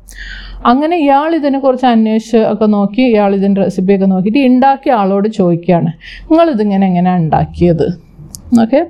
അങ്ങനെ 0.69 0.97
ഇയാൾ 0.97 1.31
ഇതിനെക്കുറിച്ച് 1.35 1.87
അന്വേഷിച്ച് 1.87 2.41
ഒക്കെ 2.53 2.67
നോക്കി 2.77 3.03
ഇയാൾ 3.03 3.31
ഇതിന്റെ 3.35 3.61
റെസിപ്പിയൊക്കെ 3.65 4.07
നോക്കിയിട്ട് 4.07 4.41
ഉണ്ടാക്കിയ 4.51 4.93
ആളോട് 4.93 5.29
ചോദിക്കുകയാണ് 5.39 5.91
നിങ്ങളിതിങ്ങനെ 6.31 6.87
എങ്ങനെയാണ് 6.91 7.23
ഉണ്ടാക്കിയത് 7.25 7.87
ഓക്കെ 8.63 8.81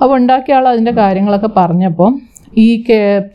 അപ്പോൾ 0.00 0.14
ഉണ്ടാക്കിയ 0.20 0.56
ആൾ 0.56 0.66
അതിന്റെ 0.68 0.92
കാര്യങ്ങളൊക്കെ 1.02 1.50
പറഞ്ഞപ്പോൾ 1.56 2.10
ഈ 2.64 2.68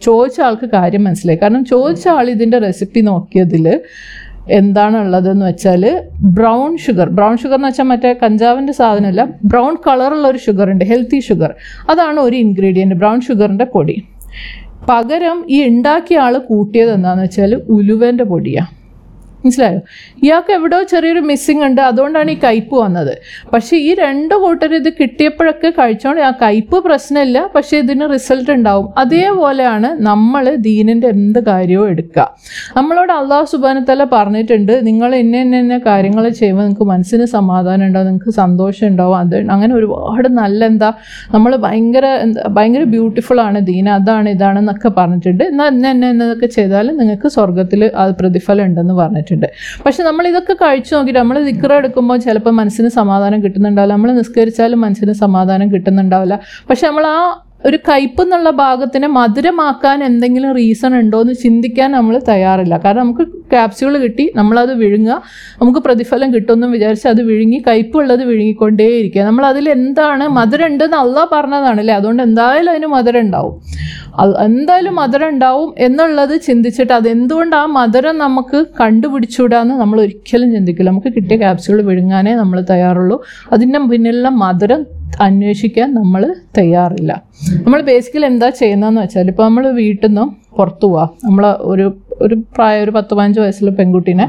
ചോദിച്ച 0.02 0.38
ആൾക്ക് 0.48 0.68
കാര്യം 0.78 1.04
മനസ്സിലായി. 1.04 1.40
കാരണം 1.44 1.66
ചോദിച്ച 1.66 2.08
ആൾ 2.08 2.30
ഇതിന്റെ 2.30 2.58
റെസിപ്പി 2.60 3.02
നോക്കിയതിൽ 3.02 3.66
എന്താണുള്ളതെന്ന് 4.60 5.46
വെച്ചാൽ 5.50 5.84
ബ്രൗൺ 6.38 6.72
ഷുഗർ. 6.86 7.10
ബ്രൗൺ 7.18 7.36
ഷുഗർ 7.42 7.58
എന്ന് 7.58 7.68
വെച്ചാൽ 7.68 7.88
മറ്റേ 7.92 8.10
കഞ്ചാവിന്റെ 8.24 8.74
സാധനമല്ല 8.74 9.24
ബ്രൗൺ 9.52 9.76
കളറുള്ള 9.86 10.28
ഒരു 10.28 10.38
ഷുഗർ 10.38 10.70
ഉണ്ട് 10.74 10.86
ഹെൽത്തി 10.86 11.20
ഷുഗർ. 11.28 11.52
അതാണ് 11.92 12.20
ഒരു 12.20 12.36
ഇൻഗ്രീഡിയന്റ് 12.46 12.96
ബ്രൗൺ 12.96 13.22
ഷുഗറിന്റെ 13.28 13.68
പൊടി. 13.76 13.96
പകരം 14.90 15.38
ഈ 15.50 15.58
ഉണ്ടാക്കിയ 15.68 16.18
ആൾ 16.18 16.34
കൂട്ടിയത് 16.48 16.92
എന്താണെന്ന് 16.94 17.24
വെച്ചാൽ 17.24 17.52
ഉലുവന്റെ 17.70 18.26
പൊടിയാണ് 18.26 18.72
മനസ്സിലായോ? 19.44 19.80
ഇയാൾക്ക് 20.24 20.52
എവിടെയോ 20.54 20.84
ചെറിയൊരു 20.84 21.20
മിസ്സിങ് 21.20 21.64
ഉണ്ട്. 21.64 21.82
അതുകൊണ്ടാണ് 21.82 22.32
ഈ 22.32 22.38
കയ്പ് 22.44 22.76
വന്നത്. 22.76 23.14
പക്ഷേ 23.54 23.78
ഈ 23.78 23.94
രണ്ട് 23.94 24.36
കൂട്ടർ 24.36 24.76
ഇത് 24.76 24.94
കിട്ടിയപ്പോഴൊക്കെ 25.00 25.74
കഴിച്ചോണ്ട് 25.80 26.22
ആ 26.22 26.32
കയ്പ് 26.42 26.76
പ്രശ്നമില്ല. 26.86 27.50
പക്ഷേ 27.56 27.78
ഇതിന് 27.78 28.14
റിസൾട്ട് 28.14 28.52
ഉണ്ടാവും. 28.52 28.94
അതേപോലെയാണ് 28.98 29.90
നമ്മൾ 30.02 30.56
ദീനിന്റെ 30.56 31.08
എന്ത് 31.08 31.40
കാര്യവും 31.40 31.90
എടുക്കുക. 31.90 32.28
നമ്മളോട് 32.78 33.14
അള്ളാഹു 33.14 33.46
സുബാനത്തല 33.46 34.04
പറഞ്ഞിട്ടുണ്ട്. 34.12 34.86
നിങ്ങൾ 34.86 35.16
ഇന്ന 35.16 35.38
ഇന്ന 35.38 35.56
ഇന്ന 35.56 35.78
കാര്യങ്ങൾ 35.78 36.30
ചെയ്യുമ്പോൾ 36.30 36.64
നിങ്ങൾക്ക് 36.64 36.84
മനസ്സിന് 36.84 37.26
സമാധാനം 37.26 37.86
ഉണ്ടാവും. 37.86 38.08
നിങ്ങൾക്ക് 38.08 38.32
സന്തോഷം 38.32 38.88
ഉണ്ടാവും. 38.88 39.18
അത് 39.18 39.38
അങ്ങനെ 39.50 39.76
ഒരുപാട് 39.76 40.28
നല്ല 40.28 40.66
എന്താ 40.66 40.94
നമ്മൾ 41.34 41.56
ഭയങ്കര 41.56 42.06
ഭയങ്കര 42.48 42.84
ബ്യൂട്ടിഫുൾ 42.84 43.42
ആണ് 43.42 43.60
ദീന 43.66 43.90
അതാണ് 43.90 44.30
ഇതാണെന്നൊക്കെ 44.30 44.90
പറഞ്ഞിട്ടുണ്ട്. 44.90 45.44
എന്നാൽ 45.44 45.68
ഇന്ന 45.68 46.06
ഇന്ന 46.06 46.46
ചെയ്താൽ 46.46 46.98
നിങ്ങൾക്ക് 46.98 47.28
സ്വർഗത്തിൽ 47.28 47.92
അത് 47.96 48.12
പ്രതിഫലം 48.20 48.66
ഉണ്ടെന്ന് 48.66 48.94
പറഞ്ഞിട്ടുണ്ട്. 48.94 49.33
പക്ഷെ 49.86 50.04
നമ്മൾ 50.04 50.28
ഇതൊക്കെ 50.28 50.54
കഴിച്ചു 50.54 50.96
നോക്കിയിട്ട് 50.96 51.20
നമ്മൾ 51.20 51.44
ദിക്ര 51.44 51.74
എടുക്കുമ്പോൾ 51.74 52.18
ചിലപ്പോൾ 52.18 52.50
മനസ്സിന് 52.50 52.88
സമാധാനം 52.88 53.44
കിട്ടുന്നുണ്ടാവില്ല. 53.44 53.94
നമ്മൾ 53.94 54.12
നിസ്കരിച്ചാലും 54.12 54.82
മനസ്സിന് 54.82 55.12
സമാധാനം 55.12 55.72
കിട്ടുന്നുണ്ടാവില്ല. 55.74 56.40
പക്ഷെ 56.70 56.88
നമ്മൾ 56.88 57.08
ആ 57.08 57.44
ഒരു 57.66 57.78
കയ്പ് 57.90 58.22
എന്നുള്ള 58.22 58.50
ഭാഗത്തിനെ 58.50 59.08
മധുരമാക്കാൻ 59.08 60.04
എന്തെങ്കിലും 60.04 60.52
റീസൺ 60.56 60.96
ഉണ്ടോ 60.96 61.22
എന്ന് 61.22 61.34
ചിന്തിക്കാൻ 61.34 61.92
നമ്മൾ 61.92 62.16
തയ്യാറില്ല. 62.30 62.76
കാരണം 62.86 63.02
നമുക്ക് 63.04 63.26
ക്യാപ്സ്യൂൾ 63.54 63.94
കിട്ടി 63.98 64.26
നമ്മളത് 64.36 64.74
വിഴുങ്ങുക 64.82 65.16
നമുക്ക് 65.62 65.80
പ്രതിഫലം 65.80 66.34
കിട്ടുമെന്നും 66.34 66.72
വിചാരിച്ച് 66.72 67.08
അത് 67.08 67.22
വിഴുങ്ങി 67.22 67.60
കയ്പുള്ളത് 67.68 68.24
വിഴുങ്ങിക്കൊണ്ടേയിരിക്കുക. 68.24 69.24
നമ്മൾ 69.24 69.46
അതിൽ 69.46 69.70
എന്താണ് 69.70 70.28
മധുരം 70.28 70.68
ഉണ്ടെന്ന് 70.68 70.98
അല്ല 70.98 71.28
പറഞ്ഞതാണല്ലേ? 71.34 71.94
അതുകൊണ്ട് 71.94 72.24
എന്തായാലും 72.24 72.72
അതിന് 72.72 72.90
മധുരം 72.96 73.22
ഉണ്ടാവും. 73.22 73.56
എന്തായാലും 74.46 74.96
മധുരം 74.96 75.30
ഉണ്ടാവും 75.30 75.70
എന്നുള്ളത് 75.78 76.42
ചിന്തിച്ചിട്ട് 76.48 76.94
അത് 76.94 77.08
എന്തുകൊണ്ട് 77.10 77.56
ആ 77.56 77.66
മധുരം 77.78 78.18
നമുക്ക് 78.18 78.60
കണ്ടുപിടിച്ചൂടാന്ന് 78.82 79.76
നമ്മൾ 79.84 80.00
ഒരിക്കലും 80.02 80.50
ചിന്തിക്കില്ല. 80.56 80.90
നമുക്ക് 80.90 81.12
കിട്ടിയ 81.16 81.38
ക്യാപ്സ്യൂൾ 81.38 81.82
വിഴുങ്ങാനേ 81.82 82.34
നമ്മൾ 82.36 82.60
തയ്യാറുള്ളൂ. 82.74 83.18
അതിന്റെ 83.52 83.80
പിന്നിലുള്ള 83.94 84.30
മധുരം 84.44 84.84
അന്വേഷിക്കാൻ 85.22 85.94
നമ്മൾ 85.94 86.36
തയ്യാറില്ല. 86.58 87.12
നമ്മൾ 87.66 87.82
ബേസിക്കലി 87.82 88.26
എന്താ 88.26 88.50
ചെയ്യുന്നതെന്ന് 88.50 89.02
വെച്ചാൽ 89.02 89.28
ഇപ്പോൾ 89.28 89.44
നമ്മൾ 89.44 89.66
വീട്ടിൽ 89.72 90.08
നിന്നും 90.08 90.30
പുറത്തു 90.58 90.88
പോവാം. 90.88 91.10
നമ്മൾ 91.24 91.46
ഒരു 91.74 91.86
ഒരു 92.22 92.36
പ്രായം 92.56 92.84
ഒരു 92.84 92.92
പത്ത് 92.92 93.14
പതിനഞ്ച് 93.16 93.40
വയസ്സുള്ള 93.40 93.72
പെൺകുട്ടീനെ 93.72 94.26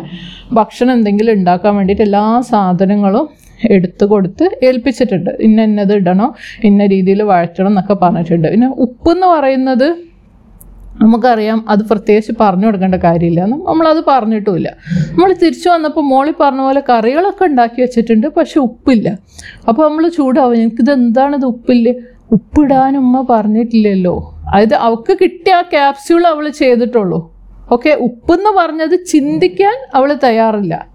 ഭക്ഷണം 0.52 0.92
എന്തെങ്കിലും 0.92 1.32
ഉണ്ടാക്കാൻ 1.32 1.76
വേണ്ടിയിട്ട് 1.76 2.02
എല്ലാ 2.02 2.40
സാധനങ്ങളും 2.40 3.28
എടുത്തു 3.70 4.04
കൊടുത്ത് 4.04 4.44
ഏൽപ്പിച്ചിട്ടുണ്ട്. 4.62 5.30
ഇന്ന 5.40 5.62
ഇന്നത് 5.62 5.92
ഇടണോ 5.92 6.34
ഇന്ന 6.62 6.86
രീതിയിൽ 6.86 7.22
വഴറ്റണം 7.22 7.66
എന്നൊക്കെ 7.66 7.94
പറഞ്ഞിട്ടുണ്ട്. 8.02 8.48
പിന്നെ 8.48 8.68
ഉപ്പ് 8.68 9.10
എന്ന് 9.10 9.26
പറയുന്നത് 9.34 9.88
നമുക്കറിയാം 11.02 11.64
അത് 11.68 11.88
പ്രത്യേകിച്ച് 11.88 12.32
പറഞ്ഞു 12.40 12.66
കൊടുക്കേണ്ട 12.66 12.94
കാര്യമില്ല. 12.94 13.44
നമ്മളത് 13.44 14.04
പറഞ്ഞിട്ടുമില്ല. 14.08 14.74
നമ്മൾ 15.10 15.32
തിരിച്ചു 15.32 15.68
വന്നപ്പോൾ 15.68 16.00
മോളി 16.00 16.32
പറഞ്ഞ 16.40 16.60
പോലെ 16.60 16.82
കറികളൊക്കെ 16.90 17.44
ഉണ്ടാക്കി 17.44 17.80
വെച്ചിട്ടുണ്ട് 17.80 18.26
പക്ഷെ 18.26 18.60
ഉപ്പില്ല. 18.60 19.18
അപ്പോൾ 19.68 19.88
നമ്മൾ 19.88 20.08
ചൂടാവും. 20.08 20.54
എനിക്കിത് 20.54 20.92
എന്താണിത് 20.92 21.44
ഉപ്പില്ല? 21.44 21.94
ഉപ്പിടാൻ 22.32 22.96
ഉമ്മ 22.96 23.26
പറഞ്ഞിട്ടില്ലല്ലോ. 23.30 24.34
അതായത് 24.52 24.74
അവൾക്ക് 24.74 25.18
കിട്ടിയ 25.22 25.54
ആ 25.54 25.62
ക്യാപ്സ്യൂൾ 25.62 26.26
അവൾ 26.26 26.48
ചെയ്തിട്ടുള്ളൂ. 26.48 27.32
ഓക്കെ? 27.72 27.90
ഉപ്പെന്ന് 27.90 28.50
പറഞ്ഞത് 28.56 29.04
ചിന്തിക്കാൻ 29.04 29.88
അവൾ 29.94 30.18
തയ്യാറില്ല. 30.24 30.93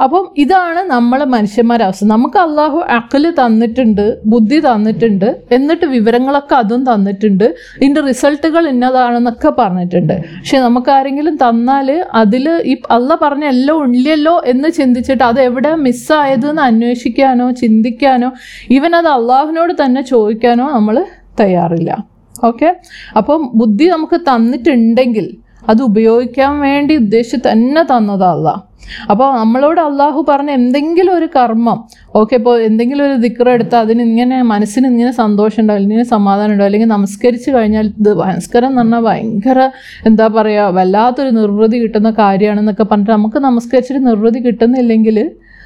അപ്പം 0.00 0.30
ഇതാണ് 0.36 0.90
നമ്മളെ 0.90 1.24
മനുഷ്യന്മാരെ 1.24 1.84
അവസ്ഥ. 1.84 2.04
നമുക്ക് 2.04 2.38
അള്ളാഹു 2.38 2.78
അക്കൽ 2.78 3.30
തന്നിട്ടുണ്ട് 3.30 4.18
ബുദ്ധി 4.26 4.60
തന്നിട്ടുണ്ട് 4.60 5.36
എന്നിട്ട് 5.50 5.84
വിവരങ്ങളൊക്കെ 5.84 6.54
അതും 6.54 6.84
തന്നിട്ടുണ്ട്. 6.84 7.54
ഇതിന്റെ 7.76 8.00
റിസൾട്ടുകൾ 8.00 8.68
ഇന്നതാണെന്നൊക്കെ 8.68 9.52
പറഞ്ഞിട്ടുണ്ട്. 9.58 10.14
പക്ഷെ 10.38 10.58
നമുക്ക് 10.58 10.90
ആരെങ്കിലും 10.90 11.36
തന്നാൽ 11.36 12.04
അതിൽ 12.14 12.62
ഈ 12.64 12.76
അള്ള 12.90 13.18
പറഞ്ഞ 13.22 13.44
എല്ലാം 13.44 13.82
ഉണ്ടല്ലോ 13.82 14.42
എന്ന് 14.46 14.68
ചിന്തിച്ചിട്ട് 14.68 15.24
അത് 15.24 15.40
എവിടെ 15.40 15.74
മിസ്സായതെന്ന് 15.74 16.62
അന്വേഷിക്കാനോ 16.62 17.50
ചിന്തിക്കാനോ 17.50 18.32
ഈവൻ 18.70 18.96
അത് 18.96 19.08
അള്ളാഹുവിനോട് 19.08 19.72
തന്നെ 19.84 20.00
ചോദിക്കാനോ 20.00 20.70
നമ്മൾ 20.72 21.04
തയ്യാറില്ല. 21.40 22.04
ഓക്കെ 22.44 22.76
അപ്പം 23.16 23.50
ബുദ്ധി 23.54 23.84
നമുക്ക് 23.84 24.16
തന്നിട്ടുണ്ടെങ്കിൽ 24.16 25.36
അത് 25.68 25.82
ഉപയോഗിക്കാൻ 25.82 26.60
വേണ്ടി 26.60 26.96
ഉദ്ദേശിച്ച് 26.96 27.48
തന്നെ 27.48 27.82
തന്നതല്ല 27.82 28.71
അപ്പോൾ 29.10 29.28
നമ്മളോട് 29.36 29.80
അള്ളാഹു 29.80 30.20
പറഞ്ഞ 30.28 30.50
എന്തെങ്കിലും 30.50 31.12
ഒരു 31.14 31.28
കർമ്മം 31.36 31.78
ഓക്കെ 32.16 32.34
ഇപ്പോൾ 32.36 32.60
എന്തെങ്കിലും 32.60 33.04
ഒരു 33.06 33.16
ദിക്ർ 33.16 33.48
എടുത്താൽ 33.48 33.80
അതിന് 33.80 34.02
ഇങ്ങനെ 34.02 34.42
മനസ്സിന് 34.42 34.86
ഇങ്ങനെ 34.86 35.10
സന്തോഷം 35.12 35.60
ഉണ്ടാവും 35.60 35.82
ഇങ്ങനെ 35.82 36.04
സമാധാനം 36.04 36.52
ഉണ്ടാവും 36.52 36.68
അല്ലെങ്കിൽ 36.68 36.88
നമസ്കരിച്ച് 36.88 37.50
കഴിഞ്ഞാൽ 37.50 37.86
ഇത് 38.00 38.10
നമസ്കാരം 38.22 38.68
എന്ന് 38.68 38.82
പറഞ്ഞാൽ 38.82 39.00
ഭയങ്കര 39.00 39.70
എന്താ 40.06 40.26
പറയുക 40.28 40.68
വല്ലാത്തൊരു 40.70 41.30
നിർവൃതി 41.30 41.78
കിട്ടുന്ന 41.78 42.10
കാര്യമാണെന്നൊക്കെ 42.18 42.84
പറഞ്ഞിട്ട് 42.84 43.12
നമുക്ക് 43.12 43.38
നമസ്കരിച്ചിട്ട് 43.38 44.02
നിർവൃതി 44.06 44.40
കിട്ടുന്നില്ലെങ്കിൽ 44.40 45.18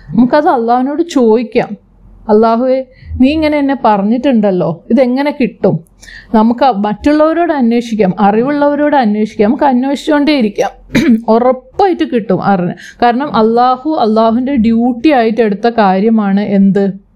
നമുക്കത് 0.09 0.49
അള്ളാഹുവിനോട് 0.49 1.03
ചോദിക്കാം. 1.09 1.71
അള്ളാഹുവെ 2.29 2.87
നീ 3.21 3.33
ഇങ്ങനെ 3.33 3.59
എന്നെ 3.59 3.77
പറഞ്ഞിട്ടുണ്ടല്ലോ 3.85 4.85
ഇതെങ്ങനെ 4.91 5.31
കിട്ടും? 5.41 5.85
നമുക്ക് 6.35 6.65
മറ്റുള്ളവരോട് 6.65 7.53
അന്വേഷിക്കാം 7.53 8.15
അറിവുള്ളവരോട് 8.21 8.97
അന്വേഷിക്കാം 8.97 9.49
നമുക്ക് 9.49 9.65
അന്വേഷിച്ചുകൊണ്ടേ 9.65 10.39
ഇരിക്കാം. 10.39 10.71
ഉറപ്പായിട്ട് 11.29 12.05
കിട്ടും 12.05 12.43
അറിഞ്ഞ് 12.43 12.75
കാരണം 13.03 13.37
അള്ളാഹു 13.37 13.97
അള്ളാഹുവിന്റെ 14.01 14.55
ഡ്യൂട്ടി 14.55 15.11
ആയിട്ട് 15.11 15.41
എടുത്ത 15.41 15.69
കാര്യമാണ് 15.69 16.41
എന്ത്? 16.41 17.07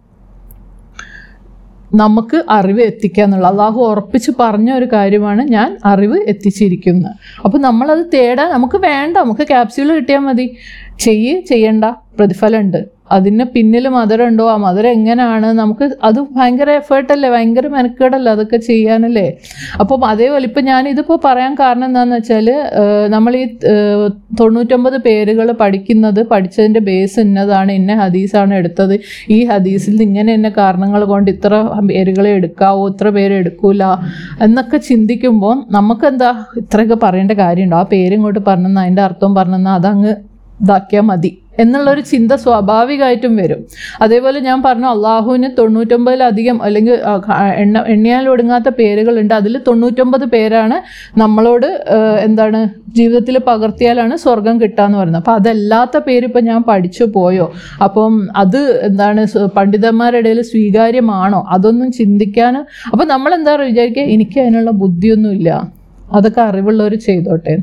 നമുക്ക് 1.95 2.45
അറിവ് 2.51 2.81
എത്തിക്കുക 2.81 3.23
എന്നുള്ളത് 3.23 3.51
അള്ളാഹു 3.51 3.81
ഉറപ്പിച്ച് 3.81 4.33
പറഞ്ഞ 4.41 4.73
ഒരു 4.73 4.89
കാര്യമാണ് 4.93 5.43
ഞാൻ 5.43 5.79
അറിവ് 5.85 6.19
എത്തിച്ചിരിക്കുന്നത്. 6.27 7.13
അപ്പോൾ 7.45 7.59
നമ്മളത് 7.59 8.07
തേടാൻ 8.15 8.51
നമുക്ക് 8.51 8.77
വേണ്ട. 8.77 9.17
നമുക്ക് 9.17 9.47
ക്യാപ്സ്യൂൾ 9.49 9.95
കിട്ടിയാൽ 9.95 10.19
മതി. 10.19 10.57
ചെയ്യ് 10.99 11.41
ചെയ്യണ്ട. 11.41 11.85
പ്രതിഫലമുണ്ട്. 12.19 13.00
അതിന് 13.17 13.45
പിന്നിൽ 13.55 13.85
ഉണ്ടോ? 14.29 14.45
ആ 14.53 14.57
മധുരം 14.65 14.93
എങ്ങനെയാണ് 14.97 15.49
നമുക്ക് 15.61 15.87
അത് 16.09 16.21
ഭയങ്കര 16.37 16.71
എഫേർട്ടല്ലേ 16.81 17.29
ഭയങ്കര 17.35 17.67
മെനക്കേടല്ലേ 17.77 18.31
അതൊക്കെ 18.37 18.59
ചെയ്യാനല്ലേ? 18.69 19.27
അപ്പം 19.83 20.05
അതേപോലെ 20.13 20.45
ഇപ്പം 20.51 20.65
ഞാനിതിപ്പോൾ 20.71 21.19
പറയാൻ 21.27 21.55
കാരണം 21.63 21.87
എന്താണെന്ന് 21.91 22.19
വെച്ചാൽ 22.21 22.49
നമ്മൾ 23.15 23.33
ഈ 23.43 23.45
തൊണ്ണൂറ്റൊമ്പത് 24.41 24.97
പേരുകൾ 25.09 25.49
പഠിക്കുന്നത് 25.63 26.21
പഠിച്ചതിന്റെ 26.33 26.83
ബേസ് 26.91 27.19
ഇന്നതാണ് 27.27 27.71
ഇന്ന 27.81 27.99
ഹദീസാണ് 28.03 28.55
എടുത്തത്. 28.61 28.95
ഈ 29.37 29.39
ഹദീസിൽ 29.51 29.99
ഇങ്ങനെ 30.09 30.31
ഇന്ന 30.39 30.51
കാരണങ്ങൾ 30.61 31.01
കൊണ്ട് 31.13 31.31
ഇത്ര 31.35 31.63
പേരുകളെ 31.91 32.31
എടുക്കാവോ? 32.39 32.85
ഇത്ര 32.93 33.09
പേര് 33.17 33.35
എടുക്കൂല? 33.43 33.85
എന്നൊക്കെ 34.47 34.79
ചിന്തിക്കുമ്പോൾ 34.91 35.57
നമുക്കെന്താ 35.79 36.31
ഇത്രയൊക്കെ 36.63 36.99
പറയേണ്ട 37.05 37.33
കാര്യമുണ്ടോ? 37.45 37.79
ആ 37.83 37.87
പേരിങ്ങോട്ട് 37.95 38.41
പറഞ്ഞെന്നാൽ 38.51 38.85
അതിന്റെ 38.87 39.03
അർത്ഥം 39.09 39.31
പറഞ്ഞെന്നാൽ 39.41 39.75
അതങ്ങ് 39.81 40.13
ഇതാക്കിയാൽ 40.65 41.05
മതി. 41.11 41.31
എന്നുള്ളൊരു 41.59 42.01
ചിന്ത 42.01 42.33
സ്വാഭാവികമായിട്ടും 42.33 43.37
വരും. 43.37 43.61
അതേപോലെ 44.03 44.41
ഞാൻ 44.41 44.63
പറഞ്ഞു 44.63 44.87
അള്ളാഹുവിന് 44.87 45.49
തൊണ്ണൂറ്റൊമ്പതിലധികം 45.59 46.63
അല്ലെങ്കിൽ 46.63 46.95
എണ്ണ 47.63 47.79
എണ്ണിയാൽ 47.95 48.29
ഒടുങ്ങാത്ത 48.29 48.69
പേരുകളുണ്ട്. 48.79 49.35
അതിൽ 49.35 49.61
തൊണ്ണൂറ്റൊമ്പത് 49.69 50.25
പേരാണ് 50.25 50.77
നമ്മളോട് 51.19 51.69
എന്താണ് 52.27 52.61
ജീവിതത്തിൽ 52.99 53.39
പകർത്തിയാലാണ് 53.49 54.17
സ്വർഗം 54.17 54.61
കിട്ടാന്ന് 54.61 54.99
പറയുന്നത്. 54.99 55.23
അപ്പം 55.23 55.35
അതല്ലാത്ത 55.35 55.99
പേര് 56.07 56.29
ഞാൻ 56.51 56.63
പഠിച്ചു 56.69 57.05
പോയോ? 57.17 57.53
അപ്പം 57.87 58.15
അത് 58.37 58.61
എന്താണ് 58.89 59.27
പണ്ഡിതന്മാരുടെ 59.57 60.19
ഇടയിൽ 60.19 60.41
സ്വീകാര്യമാണോ? 60.53 61.47
അതൊന്നും 61.51 61.93
ചിന്തിക്കാൻ 61.93 62.57
അപ്പം 62.93 63.07
നമ്മൾ 63.09 63.35
എന്താ 63.35 63.55
വിചാരിക്കുക 63.55 64.03
എനിക്ക് 64.03 64.41
അതിനുള്ള 64.41 64.71
ബുദ്ധിയൊന്നുമില്ല. 64.85 65.80
അതൊക്കെ 66.13 66.41
അറിവുള്ളവർ 66.41 66.95
ചെയ്തോട്ടെ. 66.95 67.57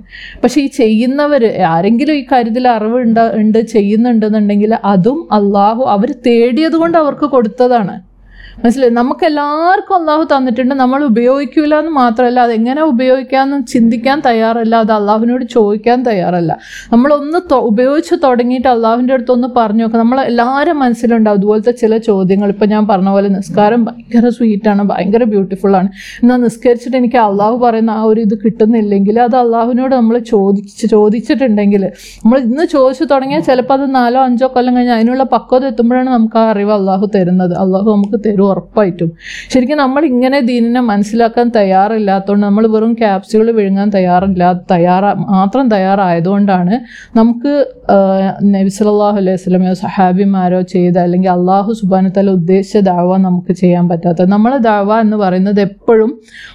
പക്ഷെ 0.44 0.62
ഈ 0.62 0.68
ചെയ്യുന്നവർ 0.68 1.46
ആരെങ്കിലും 1.46 2.16
ഈ 2.16 2.26
കാര്യത്തിൽ 2.32 2.68
അറിവ് 2.68 3.00
ഉണ്ട് 3.02 3.24
ഉണ്ട് 3.36 3.60
ചെയ്യുന്നുണ്ടെന്നുണ്ടെങ്കിൽ 3.68 4.74
അതും 4.86 5.28
അള്ളാഹു 5.32 5.84
അവർ 5.84 6.12
തേടിയത് 6.28 6.76
കൊണ്ട് 6.76 6.98
അവർക്ക് 6.98 7.26
കൊടുത്തതാണ്. 7.26 8.07
മനസ്സിലായി? 8.64 8.92
നമുക്ക് 8.92 9.26
എല്ലാവർക്കും 9.26 9.96
അള്ളാഹു 9.96 10.24
തന്നിട്ടുണ്ട്. 10.24 10.76
നമ്മൾ 10.76 11.04
ഉപയോഗിക്കില്ല 11.04 11.80
എന്ന് 11.80 11.92
മാത്രമല്ല 11.92 12.40
അതെങ്ങനെ 12.40 12.82
ഉപയോഗിക്കാമെന്ന് 12.84 13.68
ചിന്തിക്കാൻ 13.68 14.22
തയ്യാറല്ല. 14.26 14.76
അത് 14.76 14.92
അള്ളാഹുവിനോട് 14.92 15.46
ചോദിക്കാൻ 15.46 16.04
തയ്യാറല്ല. 16.04 16.58
നമ്മളൊന്ന് 16.92 17.40
ഉപയോഗിച്ച് 17.56 18.16
തുടങ്ങിയിട്ട് 18.24 18.68
അള്ളാഹുവിന്റെ 18.68 19.14
അടുത്ത് 19.14 19.32
ഒന്ന് 19.32 19.48
പറഞ്ഞു 19.58 19.84
നോക്കാം. 19.84 20.02
നമ്മൾ 20.02 20.22
എല്ലാവരും 20.22 20.80
മനസ്സിലുണ്ടാവും 20.80 21.38
അതുപോലത്തെ 21.38 21.72
ചില 21.72 21.98
ചോദ്യങ്ങൾ. 21.98 22.50
ഇപ്പം 22.50 22.70
ഞാൻ 22.70 22.88
പറഞ്ഞ 22.88 23.10
പോലെ 23.10 23.28
നിസ്കാരം 23.28 23.86
ഭയങ്കര 23.86 24.30
സ്വീറ്റാണ് 24.30 24.84
ഭയങ്കര 24.84 25.24
ബ്യൂട്ടിഫുള്ളാണ് 25.24 25.90
എന്നാൽ 26.24 26.38
നിസ്കരിച്ചിട്ട് 26.38 26.98
എനിക്ക് 26.98 27.18
അള്ളാഹു 27.18 27.58
പറയുന്ന 27.58 27.92
ആ 27.92 28.02
ഒരു 28.02 28.22
ഇത് 28.22 28.36
കിട്ടുന്നില്ലെങ്കിൽ 28.46 29.22
അത് 29.22 29.36
അള്ളാഹുവിനോട് 29.36 29.96
നമ്മൾ 29.96 30.18
ചോദിച്ച് 30.18 30.88
ചോദിച്ചിട്ടുണ്ടെങ്കിൽ 30.88 31.84
നമ്മൾ 32.24 32.40
ഇന്ന് 32.40 32.64
ചോദിച്ചു 32.66 33.04
തുടങ്ങിയാൽ 33.04 33.42
ചിലപ്പോൾ 33.42 33.74
അത് 33.74 33.96
നാലോ 33.96 34.20
അഞ്ചോ 34.22 34.48
കൊല്ലം 34.48 34.76
കഴിഞ്ഞാൽ 34.76 34.96
അതിനുള്ള 34.96 35.24
പക്വത 35.24 35.66
എത്തുമ്പോഴാണ് 35.66 36.10
നമുക്ക് 36.10 36.38
ആ 36.38 36.50
അറിവ് 36.50 36.72
അള്ളാഹു 36.72 37.06
തരുന്നത്. 37.16 37.56
അള്ളാഹു 37.58 37.90
നമുക്ക് 37.96 38.20
തരും 38.26 38.47
ഉറപ്പായിട്ടും. 38.52 39.10
ശരിക്കും 39.54 39.78
നമ്മൾ 39.78 40.02
ഇങ്ങനെ 40.12 40.40
ദീനിനെ 40.50 40.82
മനസ്സിലാക്കാൻ 40.92 41.48
തയ്യാറില്ലാത്തതുകൊണ്ട് 41.58 42.46
നമ്മൾ 42.46 42.66
വെറും 42.76 42.94
ക്യാപ്സ്യൂൾ 43.02 43.48
വിഴുങ്ങാൻ 43.60 43.90
തയ്യാറില്ല 43.98 44.44
തയ്യാറ 44.72 45.06
മാത്രം 45.36 45.66
തയ്യാറായതുകൊണ്ടാണ് 45.76 46.76
നമുക്ക് 47.20 47.54
നബി 48.54 48.72
സല്ലാഹു 48.78 49.18
അലൈഹി 49.22 49.38
വസല്ലമയോ 49.38 49.76
സഹാബിമാരോ 49.84 50.62
ചെയ്ത 50.74 50.98
അല്ലെങ്കിൽ 50.98 51.32
അള്ളാഹു 51.32 51.72
സുബാനത്തല 51.72 52.32
ഉദ്ദേശിച്ച 52.40 52.78
ദാവ 52.90 53.18
നമുക്ക് 53.28 53.52
ചെയ്യാൻ 53.54 53.86
പറ്റാത്തത്. 53.90 54.30
നമ്മളെ 54.32 54.58
ദാവ 54.70 54.90
എന്ന് 55.00 55.18
പറയുന്നത് 55.18 55.62
എപ്പോഴും 55.62 56.12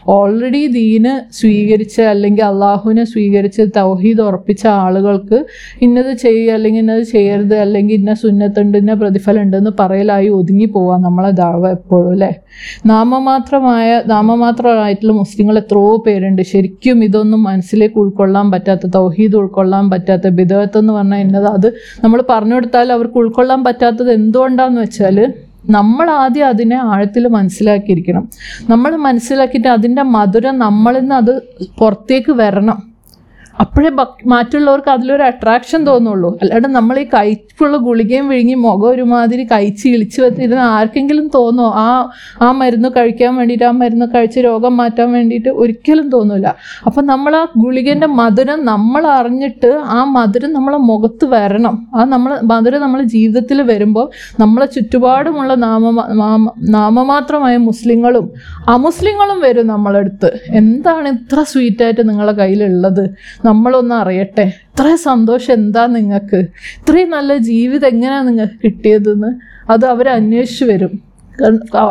ഓൾറെഡി 0.09 0.63
ദീന് 0.77 1.13
സ്വീകരിച്ച 1.41 1.97
അല്ലെങ്കിൽ 2.13 2.45
അള്ളാഹുവിനെ 2.45 3.05
സ്വീകരിച്ച് 3.05 3.63
തൗഹീദ് 3.77 4.23
ഉറപ്പിച്ച 4.29 4.65
ആളുകൾക്ക് 4.83 5.39
ഇന്നത് 5.81 6.13
ചെയ്യുക 6.25 6.53
അല്ലെങ്കിൽ 6.53 6.83
ഇന്നത് 6.83 7.05
ചെയ്യരുത് 7.13 7.57
അല്ലെങ്കിൽ 7.57 7.95
ഇന്ന 7.95 8.15
സുന്നത്തുണ്ട് 8.15 8.77
ഇന്ന 8.79 8.95
പ്രതിഫലം 8.95 9.43
ഉണ്ടെന്ന് 9.43 9.73
പറയലായി 9.81 10.29
ഒതുങ്ങി 10.39 10.69
പോവാം 10.75 11.01
നമ്മളെ 11.03 11.31
ദാവ 11.35 11.63
എപ്പോഴും 11.83 12.11
അല്ലേ? 12.11 12.35
നാമമാത്രമായ 12.87 14.03
നാമമാത്രമായിട്ടുള്ള 14.07 15.13
മുസ്ലിങ്ങൾ 15.13 15.59
എത്രയോ 15.59 16.03
പേരുണ്ട്. 16.07 16.43
ശരിക്കും 16.43 17.05
ഇതൊന്നും 17.05 17.43
മനസ്സിലേക്ക് 17.43 17.99
ഉൾക്കൊള്ളാൻ 17.99 18.51
പറ്റാത്ത 18.51 18.87
തൗഹീദ് 18.87 19.37
ഉൾക്കൊള്ളാൻ 19.37 19.91
പറ്റാത്ത 19.91 20.29
ബിദവത്ത് 20.29 20.79
എന്ന് 20.79 20.93
പറഞ്ഞാൽ 20.93 21.19
ഇന്നത് 21.19 21.47
അത് 21.47 21.75
നമ്മൾ 22.05 22.25
പറഞ്ഞു 22.31 22.55
കൊടുത്താൽ 22.55 22.93
അവർക്ക് 22.93 23.19
ഉൾക്കൊള്ളാൻ 23.19 23.65
പറ്റാത്തത് 23.65 24.13
എന്തുകൊണ്ടാന്ന് 24.13 24.81
വെച്ചാൽ 24.81 25.35
നമ്മൾ 25.71 26.11
ആദ്യം 26.11 26.49
അതിനെ 26.49 26.77
ആഴത്തിൽ 26.77 27.29
മനസ്സിലാക്കിയിരിക്കണം. 27.29 28.31
നമ്മൾ 28.71 28.97
മനസ്സിലാക്കിയിട്ട് 28.97 29.69
അതിന്റെ 29.69 30.03
മധുരം 30.03 30.59
നമ്മളിൽ 30.59 31.01
നിന്ന് 31.01 31.15
അത് 31.15 31.43
പുറത്തേക്ക് 31.79 32.33
വരണം. 32.33 32.92
അപ്പോഴേ 33.61 33.91
മറ്റുള്ളവർക്ക് 34.27 34.91
അതിലൊരു 34.91 35.23
അട്രാക്ഷൻ 35.23 35.85
തോന്നുള്ളൂ. 35.85 36.39
അല്ലാണ്ട് 36.43 36.69
നമ്മൾ 36.69 36.99
ഈ 36.99 37.07
കൈക്കുള്ള 37.15 37.77
ഗുളികയും 37.77 38.29
വിഴുങ്ങി 38.29 38.55
മുഖം 38.55 38.89
ഒരുമാതിരി 38.89 39.45
കഴിച്ച് 39.45 39.89
ഇളിച്ച് 39.89 40.21
വെച്ചിരുന്ന 40.21 40.61
ആർക്കെങ്കിലും 40.61 41.31
തോന്നോ? 41.35 41.65
ആ 41.65 42.11
ആ 42.43 42.53
മരുന്ന് 42.53 42.89
കഴിക്കാൻ 42.89 43.37
വേണ്ടിയിട്ട് 43.37 43.65
ആ 43.65 43.71
മരുന്ന് 43.71 44.07
കഴിച്ച് 44.15 44.41
രോഗം 44.41 44.77
മാറ്റാൻ 44.77 45.13
വേണ്ടിയിട്ട് 45.13 45.49
ഒരിക്കലും 45.49 46.11
തോന്നില്ല 46.11 46.55
അപ്പം 46.87 47.07
നമ്മൾ 47.07 47.37
ആ 47.37 47.47
ഗുളികന്റെ 47.57 48.07
മധുരം 48.07 48.65
നമ്മൾ 48.65 49.07
അറിഞ്ഞിട്ട് 49.07 49.81
ആ 49.85 50.05
മധുരം 50.05 50.53
നമ്മളെ 50.53 50.77
മുഖത്ത് 50.77 51.25
വരണം. 51.25 51.89
ആ 51.97 52.05
നമ്മൾ 52.05 52.41
മധുരം 52.45 52.81
നമ്മളെ 52.81 53.05
ജീവിതത്തിൽ 53.05 53.63
വരുമ്പോൾ 53.63 54.11
നമ്മളെ 54.41 54.67
ചുറ്റുപാടുമുള്ള 54.67 55.55
നാമ- 55.55 56.53
നാമമാത്രമായ 56.71 57.57
മുസ്ലിങ്ങളും 57.57 58.31
അമുസ്ലിങ്ങളും 58.69 59.41
വരും 59.41 59.67
നമ്മളടുത്ത്. 59.67 60.41
എന്താണ് 60.51 61.09
ഇത്ര 61.09 61.43
സ്വീറ്റായിട്ട് 61.43 62.09
നിങ്ങളെ 62.09 62.33
കയ്യിലുള്ളത്? 62.33 63.11
നമ്മളൊന്ന് 63.45 63.95
അറിയട്ടെ. 63.95 64.45
ഇത്ര 64.71 64.95
സന്തോഷം 65.09 65.53
എന്താ 65.53 65.87
നിങ്ങൾക്ക്? 65.87 66.41
ഇത്രയും 66.81 67.11
നല്ല 67.17 67.37
ജീവിതം 67.51 67.89
എങ്ങനെയാണ് 67.89 68.29
നിങ്ങൾക്ക് 68.29 68.59
കിട്ടിയതെന്ന്? 68.65 69.31
അത് 69.71 69.85
അവർ 69.85 70.09
അന്വേഷിച്ച് 70.09 70.65
വരും. 70.65 70.93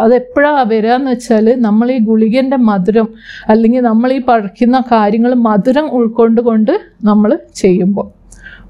അതെപ്പോഴാണ് 0.06 0.64
വരിക 0.72 0.94
എന്ന് 0.94 1.12
വെച്ചാൽ 1.12 1.46
നമ്മൾ 1.62 1.88
ഈ 1.92 1.98
ഗുളികന്റെ 2.10 2.58
മധുരം 2.70 3.08
അല്ലെങ്കിൽ 3.50 3.82
നമ്മൾ 3.82 4.10
ഈ 4.14 4.20
പഴക്കുന്ന 4.20 4.80
കാര്യങ്ങൾ 4.92 5.34
മധുരം 5.48 5.88
ഉൾക്കൊണ്ടുകൊണ്ട് 6.00 6.74
നമ്മൾ 7.04 7.32
ചെയ്യുമ്പോൾ. 7.62 8.08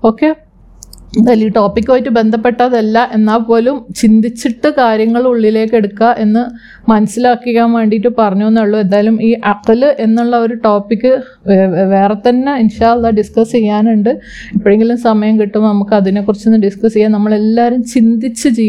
ഓക്കെ? 0.09 0.29
ഈ 1.19 1.47
ടോപ്പിക്കുമായിട്ട് 1.55 2.09
ബന്ധപ്പെട്ടതല്ല. 2.09 3.09
എന്നാൽ 3.13 3.37
പോലും 3.37 3.85
ചിന്തിച്ചിട്ട് 4.01 4.69
കാര്യങ്ങൾ 4.77 5.23
ഉള്ളിലേക്ക് 5.27 5.75
എടുക്കുക 5.75 6.15
എന്ന് 6.19 6.43
മനസ്സിലാക്കിക്കാൻ 6.89 7.73
വേണ്ടിയിട്ട് 7.73 8.09
പറഞ്ഞു 8.19 8.45
എന്നുള്ളൂ. 8.47 8.79
എന്തായാലും 8.79 9.23
ഈ 9.23 9.31
അക്കൽ 9.33 9.95
എന്നുള്ള 9.99 10.35
ഒരു 10.37 10.53
ടോപ്പിക്ക് 10.53 11.11
വേറെ 11.93 12.15
തന്നെ 12.27 12.53
ഇൻഷാല്ല 12.57 13.09
ഡിസ്കസ് 13.09 13.51
ചെയ്യാനുണ്ട്. 13.51 14.09
എപ്പോഴെങ്കിലും 14.55 14.97
സമയം 14.97 15.39
കിട്ടും 15.41 15.63
നമുക്ക് 15.63 15.93
അതിനെക്കുറിച്ചൊന്ന് 15.93 16.59
ഡിസ്കസ് 16.59 16.93
ചെയ്യാം. 16.93 17.11
നമ്മളെല്ലാവരും 17.11 17.83
ചിന്തിച്ച് 17.83 18.49
ജീ 18.49 18.67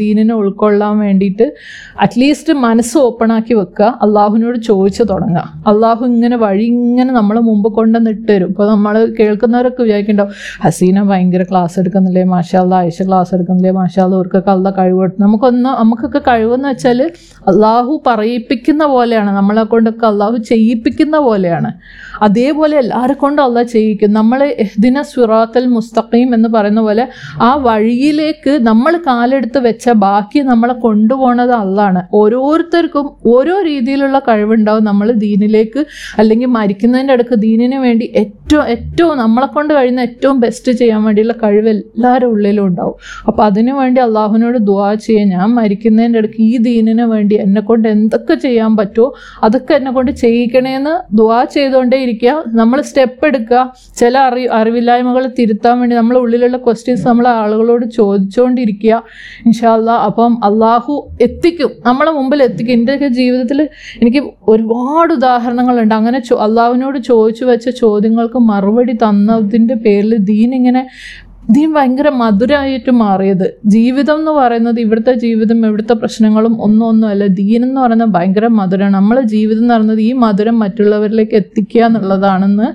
ദീനിനെ 0.00 0.34
ഉൾക്കൊള്ളാൻ 0.34 0.98
വേണ്ടിയിട്ട് 0.98 1.52
അറ്റ്ലീസ്റ്റ് 2.00 2.52
മനസ്സ് 2.52 2.98
ഓപ്പണാക്കി 2.98 3.54
വെക്കുക. 3.54 3.98
അള്ളാഹുവിനോട് 4.02 4.58
ചോദിച്ചു 4.70 5.02
തുടങ്ങുക. 5.02 5.44
അള്ളാഹു 5.66 6.04
ഇങ്ങനെ 6.04 6.36
വഴി 6.36 6.64
ഇങ്ങനെ 6.64 7.12
നമ്മൾ 7.12 7.40
മുമ്പ് 7.40 7.70
കൊണ്ടുവന്നിട്ട് 7.72 8.24
തരും. 8.32 8.48
ഇപ്പോൾ 8.48 8.68
നമ്മൾ 8.70 9.14
കേൾക്കുന്നവരൊക്കെ 9.20 9.82
വിചാരിക്കുന്നുണ്ടാവും 9.82 10.34
ഹസീന 10.66 11.02
ഭയങ്കര 11.02 11.42
ക്ലാസ് 11.42 11.81
എടുക്കുന്നില്ലേ? 11.82 12.24
മാഷാല്ല 12.34 12.74
ആയിഷ 12.82 12.98
ക്ലാസ് 13.08 13.32
എടുക്കുന്നില്ലേ? 13.36 13.72
മാഷാല്ല 13.80 14.14
അവർക്കൊക്കെ 14.20 14.52
അല്ല 14.56 14.70
കഴിവ് 14.78 15.08
നമുക്കൊന്ന് 15.24 15.70
നമുക്കൊക്കെ 15.82 16.20
കഴിവെന്ന് 16.30 16.68
വെച്ചാൽ 16.72 17.00
അള്ളാഹു 17.50 17.92
പറയിപ്പിക്കുന്ന 18.06 18.84
പോലെയാണ് 18.94 19.30
നമ്മളെ 19.38 19.62
കൊണ്ടൊക്കെ 19.72 20.06
അള്ളാഹു 20.12 20.36
ചെയ്യിപ്പിക്കുന്ന 20.50 21.16
പോലെയാണ്. 21.28 21.70
അതേപോലെ 22.26 22.74
എല്ലാവരെ 22.82 23.14
കൊണ്ടും 23.22 23.42
അള്ളാഹ് 23.44 23.68
ചെയ്യിക്കും. 23.76 24.10
നമ്മൾ 24.18 24.40
എഹ്ദിന 24.64 25.02
സുറാത്തൽ 25.12 25.64
മുസ്തഖീം 25.76 26.28
എന്ന് 26.36 26.48
പറയുന്ന 26.56 26.80
പോലെ 26.88 27.04
ആ 27.48 27.50
വഴിയിലേക്ക് 27.68 28.52
നമ്മൾ 28.68 28.92
കാലെടുത്ത് 29.08 29.58
വെച്ച 29.68 29.88
ബാക്കി 30.04 30.40
നമ്മളെ 30.50 30.74
കൊണ്ടുപോണത് 30.86 31.54
അള്ളാണ്. 31.62 32.02
ഓരോരുത്തർക്കും 32.20 33.08
ഓരോ 33.34 33.56
രീതിയിലുള്ള 33.70 34.18
കഴിവുണ്ടാവും 34.28 34.84
നമ്മൾ 34.90 35.08
ദീനിലേക്ക് 35.26 35.80
അല്ലെങ്കിൽ 36.18 36.50
മരിക്കുന്നതിന്റെ 36.58 37.16
അടുക്ക് 37.16 37.38
ദീനിന് 37.46 37.80
വേണ്ടി 37.86 38.06
ഏറ്റവും 38.22 38.64
ഏറ്റവും 38.74 39.14
നമ്മളെ 39.24 39.48
കൊണ്ട് 39.56 39.72
കഴിയുന്ന 39.74 40.00
ഏറ്റവും 40.08 40.36
ബെസ്റ്റ് 40.40 40.72
ചെയ്യാൻ 40.72 41.02
വേണ്ടിയുള്ള 41.04 41.34
കഴിവ് 41.42 41.66
എല്ലാവരുടെ 41.72 42.26
ഉള്ളിലും 42.26 42.66
ഉണ്ടാവും. 42.66 42.94
അപ്പോൾ 43.28 43.42
അതിനു 43.44 43.72
വേണ്ടി 43.72 44.00
അള്ളാഹുവിനോട് 44.00 44.58
ദുവാ 44.58 44.94
ചെയ്യാൻ 44.94 45.28
ഞാൻ 45.28 45.48
മരിക്കുന്നതിന്റെ 45.54 46.18
ഇടയ്ക്ക് 46.18 46.42
ഈ 46.42 46.56
ദീനിന് 46.56 47.02
വേണ്ടി 47.02 47.34
എന്നെ 47.34 47.60
കൊണ്ട് 47.60 47.88
എന്തൊക്കെ 47.88 48.34
ചെയ്യാൻ 48.34 48.76
പറ്റുമോ 48.76 49.12
അതൊക്കെ 49.42 49.74
എന്നെ 49.74 49.90
കൊണ്ട് 49.90 50.12
ചെയ്യിക്കണേന്ന് 50.12 51.16
ദുവാ 51.16 51.44
ചെയ്തുകൊണ്ടേ 51.44 51.98
ഇരിക്കുക. 52.02 52.44
നമ്മൾ 52.46 52.80
സ്റ്റെപ്പ് 52.80 53.26
എടുക്കുക. 53.26 53.72
ചില 53.98 54.18
അറി 54.18 54.48
അറിവില്ലായ്മകൾ 54.52 55.30
തിരുത്താൻ 55.38 55.80
വേണ്ടി 55.80 55.96
നമ്മളെ 55.96 56.20
ഉള്ളിലുള്ള 56.20 56.56
ക്വസ്റ്റ്യൻസ് 56.56 57.06
നമ്മൾ 57.08 57.28
ആളുകളോട് 57.28 57.86
ചോദിച്ചുകൊണ്ടിരിക്കുക 57.86 59.02
ഇൻഷാല്ല 59.46 59.90
അപ്പം 59.90 60.44
അള്ളാഹു 60.44 61.10
എത്തിക്കും. 61.20 61.70
നമ്മളെ 61.86 62.10
മുമ്പിൽ 62.10 62.42
എത്തിക്കും. 62.42 62.72
എന്റെയൊക്കെ 62.72 63.08
ജീവിതത്തിൽ 63.08 63.68
എനിക്ക് 64.02 64.22
ഒരുപാട് 64.48 65.12
ഉദാഹരണങ്ങളുണ്ട്. 65.12 65.94
അങ്ങനെ 65.94 66.18
ചോ 66.18 66.36
അള്ളാഹുവിനോട് 66.36 66.98
ചോദിച്ചു 66.98 67.44
വെച്ച 67.44 67.68
ചോദ്യങ്ങൾക്ക് 67.68 68.38
മറുപടി 68.38 68.92
തന്നതിന്റെ 68.92 69.74
പേരിൽ 69.74 70.16
ദീൻ 70.16 70.54
ഇങ്ങനെ 70.54 70.88
ദീൻ 71.50 71.74
ഭയങ്കര 71.74 72.08
മധുരമായിട്ട് 72.08 72.90
മാറിയത്. 72.90 73.54
ജീവിതം 73.66 74.18
എന്ന് 74.18 74.30
പറയുന്നത് 74.30 74.80
ഇവിടുത്തെ 74.80 75.12
ജീവിതം 75.12 75.66
ഇവിടുത്തെ 75.66 75.92
പ്രശ്നങ്ങളും 75.92 76.62
ഒന്നും 76.62 76.88
ഒന്നുമല്ല 76.88 77.26
ദീൻ 77.26 77.64
എന്ന് 77.64 77.80
പറയുന്നത് 77.80 78.08
ഭയങ്കര 78.08 78.46
മധുരമാണ് 78.46 78.94
നമ്മളെ 78.94 79.22
ജീവിതം 79.22 79.58
എന്ന് 79.58 79.74
പറയുന്നത് 79.74 80.00
ഈ 80.00 80.12
മധുരം 80.12 80.58
മറ്റുള്ളവരിലേക്ക് 80.58 81.32
എത്തിക്കുക 81.32 81.82
എന്നുള്ളതാണെന്ന് 81.82 82.74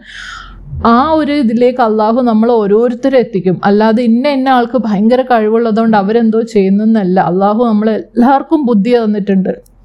ആ 0.85 1.11
ഒരു 1.11 1.31
ഇതിലേക്ക് 1.31 1.81
അള്ളാഹു 1.81 2.21
നമ്മൾ 2.21 2.51
ഓരോരുത്തരെ 2.51 3.19
എത്തിക്കും. 3.19 3.61
അല്ലാതെ 3.63 4.03
ഇന്ന 4.03 4.27
ഇന്ന 4.27 4.49
ആൾക്ക് 4.49 4.77
ഭയങ്കര 4.77 5.21
കഴിവുള്ളതുകൊണ്ട് 5.21 5.97
അവരെന്തോ 5.97 6.41
ചെയ്യുന്നതെന്നല്ല. 6.41 7.19
അള്ളാഹു 7.19 7.63
നമ്മളെല്ലാവർക്കും 7.65 8.65
ബുദ്ധി 8.65 8.97
തന്നിട്ടുണ്ട്. 8.97 9.76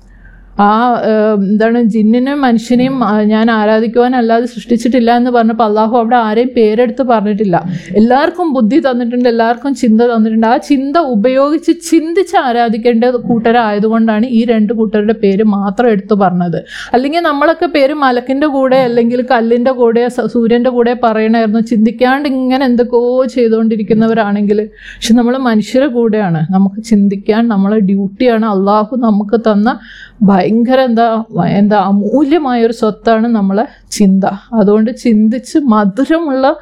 ആ 0.60 1.00
എന്താണ് 1.44 1.82
ജിന്നിനെയും 1.82 2.40
മനുഷ്യനെയും 2.40 3.00
ഞാൻ 3.24 3.50
ആരാധിക്കുവാനല്ലാതെ 3.50 4.46
സൃഷ്ടിച്ചിട്ടില്ല 4.46 5.16
എന്ന് 5.16 5.30
പറഞ്ഞപ്പോൾ 5.30 5.64
അള്ളാഹു 5.64 5.96
അവിടെ 5.96 6.16
ആരെയും 6.16 6.50
പേരെടുത്ത് 6.56 7.02
പറഞ്ഞിട്ടില്ല. 7.02 7.56
എല്ലാവർക്കും 7.96 8.52
ബുദ്ധി 8.52 8.78
തന്നിട്ടുണ്ട് 8.78 9.28
എല്ലാവർക്കും 9.28 9.74
ചിന്ത 9.74 10.00
തന്നിട്ടുണ്ട്. 10.02 10.46
ആ 10.46 10.56
ചിന്ത 10.56 10.96
ഉപയോഗിച്ച് 10.98 11.72
ചിന്തിച്ച് 11.90 12.36
ആരാധിക്കേണ്ട 12.36 13.04
കൂട്ടരായതുകൊണ്ടാണ് 13.04 14.26
ഈ 14.26 14.44
രണ്ട് 14.44 14.72
കൂട്ടരുടെ 14.72 15.12
പേര് 15.12 15.42
മാത്രം 15.44 15.88
എടുത്തു 15.88 16.14
പറഞ്ഞത്. 16.14 16.64
അല്ലെങ്കിൽ 16.94 17.20
നമ്മളൊക്കെ 17.20 17.66
പേര് 17.66 17.94
മലക്കിന്റെ 17.94 18.46
കൂടെ 18.46 18.76
അല്ലെങ്കിൽ 18.76 19.22
കല്ലിന്റെ 19.30 19.72
കൂടെ 19.72 20.08
സൂര്യന്റെ 20.08 20.70
കൂടെ 20.70 20.96
പറയണമായിരുന്നു. 21.04 21.60
ചിന്തിക്കാണ്ട് 21.60 22.28
ഇങ്ങനെ 22.28 22.64
എന്തൊക്കെയോ 22.64 23.24
ചെയ്തുകൊണ്ടിരിക്കുന്നവരാണെങ്കിൽ 23.36 24.68
പക്ഷെ 24.94 25.14
നമ്മൾ 25.14 25.38
മനുഷ്യരുടെ 25.38 25.86
കൂടെയാണ്. 25.86 26.46
നമുക്ക് 26.50 26.82
ചിന്തിക്കാൻ 26.82 27.48
നമ്മളെ 27.48 27.78
ഡ്യൂട്ടിയാണ് 27.78 28.46
അള്ളാഹു 28.46 28.96
നമുക്ക് 28.96 29.40
തന്ന 29.50 29.78
ഭയങ്കര 30.22 30.80
എന്താ 30.80 31.24
എന്താ 31.48 31.76
അമൂല്യമായൊരു 31.76 32.72
സ്വത്താണ് 32.72 33.28
നമ്മളെ 33.28 33.66
ചിന്ത. 33.90 34.24
അതുകൊണ്ട് 34.54 34.96
ചിന്തിച്ച് 34.96 35.58
മധുരമുള്ള 35.58 36.56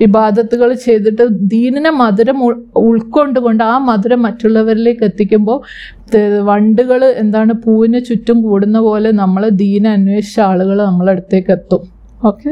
ഇബാദത്തുകൾ 0.00 0.74
ചെയ്തിട്ട് 0.74 1.26
ദീനിനെ 1.30 1.90
മധുരം 1.90 2.44
ഉൾ- 2.44 2.62
ഉൾക്കൊണ്ടുകൊണ്ട് 2.76 3.64
ആ 3.64 3.78
മധുരം 3.78 4.22
മറ്റുള്ളവരിലേക്ക് 4.22 5.04
എത്തിക്കുമ്പോൾ 5.04 5.60
വണ്ടുകൾ 6.40 7.04
എന്താണ് 7.04 7.52
പൂവിന് 7.52 8.04
ചുറ്റും 8.04 8.42
കൂടുന്ന 8.42 8.80
പോലെ 8.80 9.10
നമ്മൾ 9.12 9.48
ദീന 9.48 9.88
അന്വേഷിച്ച 9.88 10.40
ആളുകൾ 10.40 10.84
നമ്മളെ 10.84 11.10
അടുത്തേക്ക് 11.12 11.50
എത്തും. 11.50 11.88
ഓക്കെ? 12.24 12.50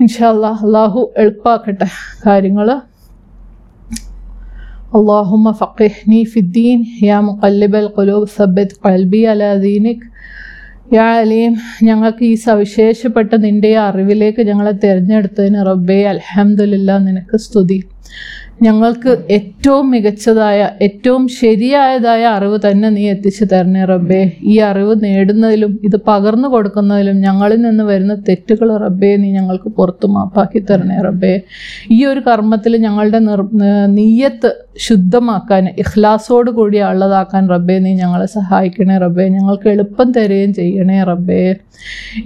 ഇൻഷാല്ലാ 0.00 0.50
അള്ളാഹു 0.50 1.12
എളുപ്പാക്കട്ടെ 1.18 1.86
കാര്യങ്ങൾ 2.26 2.80
اللهم 4.93 5.45
فقهني 5.53 6.21
في 6.25 6.39
الدين 6.39 6.79
يا 7.01 7.17
مقلب 7.21 7.73
القلوب 7.77 8.23
ثبت 8.29 8.69
قلبي 8.83 9.21
على 9.27 9.49
دينك 9.61 9.99
യാ 10.91 11.07
അലീം 11.17 11.53
ഞങ്ങൾക്ക് 11.83 12.23
ഈ 12.25 12.35
സവിശേഷപ്പെട്ട 12.41 13.31
നിൻ്റെ 13.43 13.69
ഈ 13.71 13.79
അറിവിലേക്ക് 13.83 14.41
ഞങ്ങളെ 14.49 14.73
തിരഞ്ഞെടുത്തതിന് 14.83 15.59
റബ്ബേ 15.67 15.99
അൽഹംദുലില്ലാ 16.11 16.95
നിനക്ക് 17.05 17.37
സ്തുതി 17.45 17.77
ഞങ്ങൾക്ക് 18.63 19.11
ഏറ്റവും 19.37 19.85
മികച്ചതായ 19.93 20.57
ഏറ്റവും 20.85 21.23
ശരിയായതായ 21.37 22.23
അറിവ് 22.33 22.57
തന്നെ 22.65 22.89
നീ 22.95 23.03
എത്തിച്ചു 23.13 23.45
തരണേ 23.51 23.83
റബ്ബേ 23.91 24.19
ഈ 24.45 24.55
അറിവ് 24.67 24.93
നേടുന്നതിലും 25.03 25.71
ഇത് 25.87 25.97
പകർന്നു 26.07 26.47
കൊടുക്കുന്നതിലും 26.53 27.17
ഞങ്ങളിൽ 27.25 27.59
നിന്ന് 27.61 27.85
വരുന്ന 27.89 28.15
തെറ്റുകൾ 28.27 28.69
റബ്ബേ 28.85 29.11
നീ 29.23 29.29
ഞങ്ങൾക്ക് 29.37 29.69
പുറത്തു 29.79 30.09
മാപ്പാക്കി 30.15 30.61
തരണേ 30.69 30.99
റബ്ബേ 31.07 31.33
ഈ 31.91 32.01
ഒരു 32.11 32.23
കർമ്മത്തിൽ 32.29 32.75
ഞങ്ങളുടെ 32.85 33.21
നിർ 33.27 33.41
ന- 33.61 33.71
നീയത്ത് 33.97 34.51
ശുദ്ധമാക്കാൻ 34.85 35.63
ഇഖ്ലാസോട് 35.83 36.49
കൂടി 36.57 36.77
ഉള്ളതാക്കാൻ 36.89 37.43
റബ്ബേ 37.53 37.75
നീ 37.79 37.91
ഞങ്ങളെ 37.95 38.27
സഹായിക്കണേ 38.35 38.95
റബ്ബേ 39.03 39.25
ഞങ്ങൾക്ക് 39.35 39.67
എളുപ്പം 39.73 40.07
തരുകയും 40.17 40.51
ചെയ്യണേ 40.59 40.99
റബ്ബേ 41.11 41.41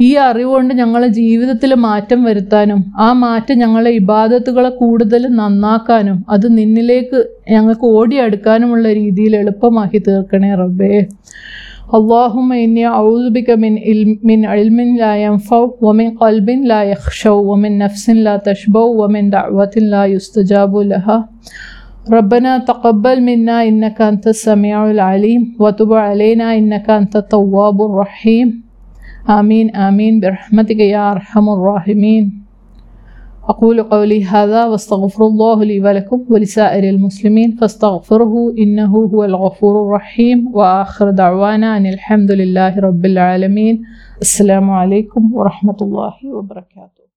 ഈ 0.08 0.10
അറിവ് 0.28 0.50
കൊണ്ട് 0.50 0.74
ഞങ്ങളെ 0.82 1.10
ജീവിതത്തിൽ 1.20 1.74
മാറ്റം 1.86 2.22
വരുത്താനും 2.24 2.82
ആ 3.00 3.10
മാറ്റം 3.24 3.60
ഞങ്ങളെ 3.60 3.93
ഇബാദത്തുകളെ 4.02 4.72
കൂടുതൽ 4.82 5.24
നന്നാക്കാനും 5.39 6.20
അത് 6.36 6.48
നിന്നിലേക്ക് 6.58 7.22
ഞങ്ങൾക്ക് 7.50 7.88
ഓടിയെടുക്കാനുമുള്ള 8.00 8.88
രീതിയിൽ 9.02 9.36
എളുപ്പമാക്കി 9.36 10.02
തീർക്കണേ 10.08 10.52
റബ്ബേ 10.63 10.93
اللهم 11.89 12.50
إني 12.56 12.86
أعوذ 12.88 13.26
بك 13.32 13.50
من 13.56 13.74
علم, 13.80 14.20
من 14.22 14.46
علم 14.46 14.78
لا 14.98 15.15
ينفع 15.17 15.62
ومن 15.82 16.08
قلب 16.13 16.50
لا 16.50 16.84
يخشو 16.84 17.36
ومن 17.43 17.78
نفس 17.78 18.10
لا 18.10 18.38
تشبع 18.39 18.82
ومن 18.82 19.30
دعوة 19.30 19.72
لا 19.86 20.06
يستجاب 20.06 20.76
لها 20.84 21.17
ربنا 22.11 22.59
تقبل 22.59 23.23
منا 23.23 23.62
إنك 23.62 24.03
أنت 24.03 24.27
السميع 24.27 24.91
العليم 24.91 25.57
وتب 25.61 25.93
علينا 25.93 26.59
إنك 26.59 26.91
أنت 26.91 27.17
التواب 27.17 27.83
الرحيم. 27.83 28.62
آمين 29.31 29.77
آمين. 29.77 30.21
برحمتك 30.21 30.81
يا 30.81 31.12
أرحم 31.12 31.49
الراحمين. 31.49 32.43
أقول 33.49 33.83
قولي 33.83 34.25
هذا 34.25 34.65
واستغفر 34.65 35.27
الله 35.27 35.65
لي 35.65 35.81
ولكم 35.81 36.25
ولسائر 36.31 36.85
المسلمين 36.95 37.51
فاستغفره 37.51 38.55
إنه 38.59 38.97
هو 38.97 39.25
الغفور 39.25 39.83
الرحيم. 39.83 40.51
وآخر 40.55 41.11
دعوانا 41.11 41.77
أن 41.77 41.87
الحمد 41.87 42.31
لله 42.31 42.81
رب 42.81 43.05
العالمين. 43.07 43.83
السلام 44.21 44.71
عليكم 44.71 45.35
ورحمة 45.35 45.77
الله 45.83 46.15
وبركاته. 46.35 47.02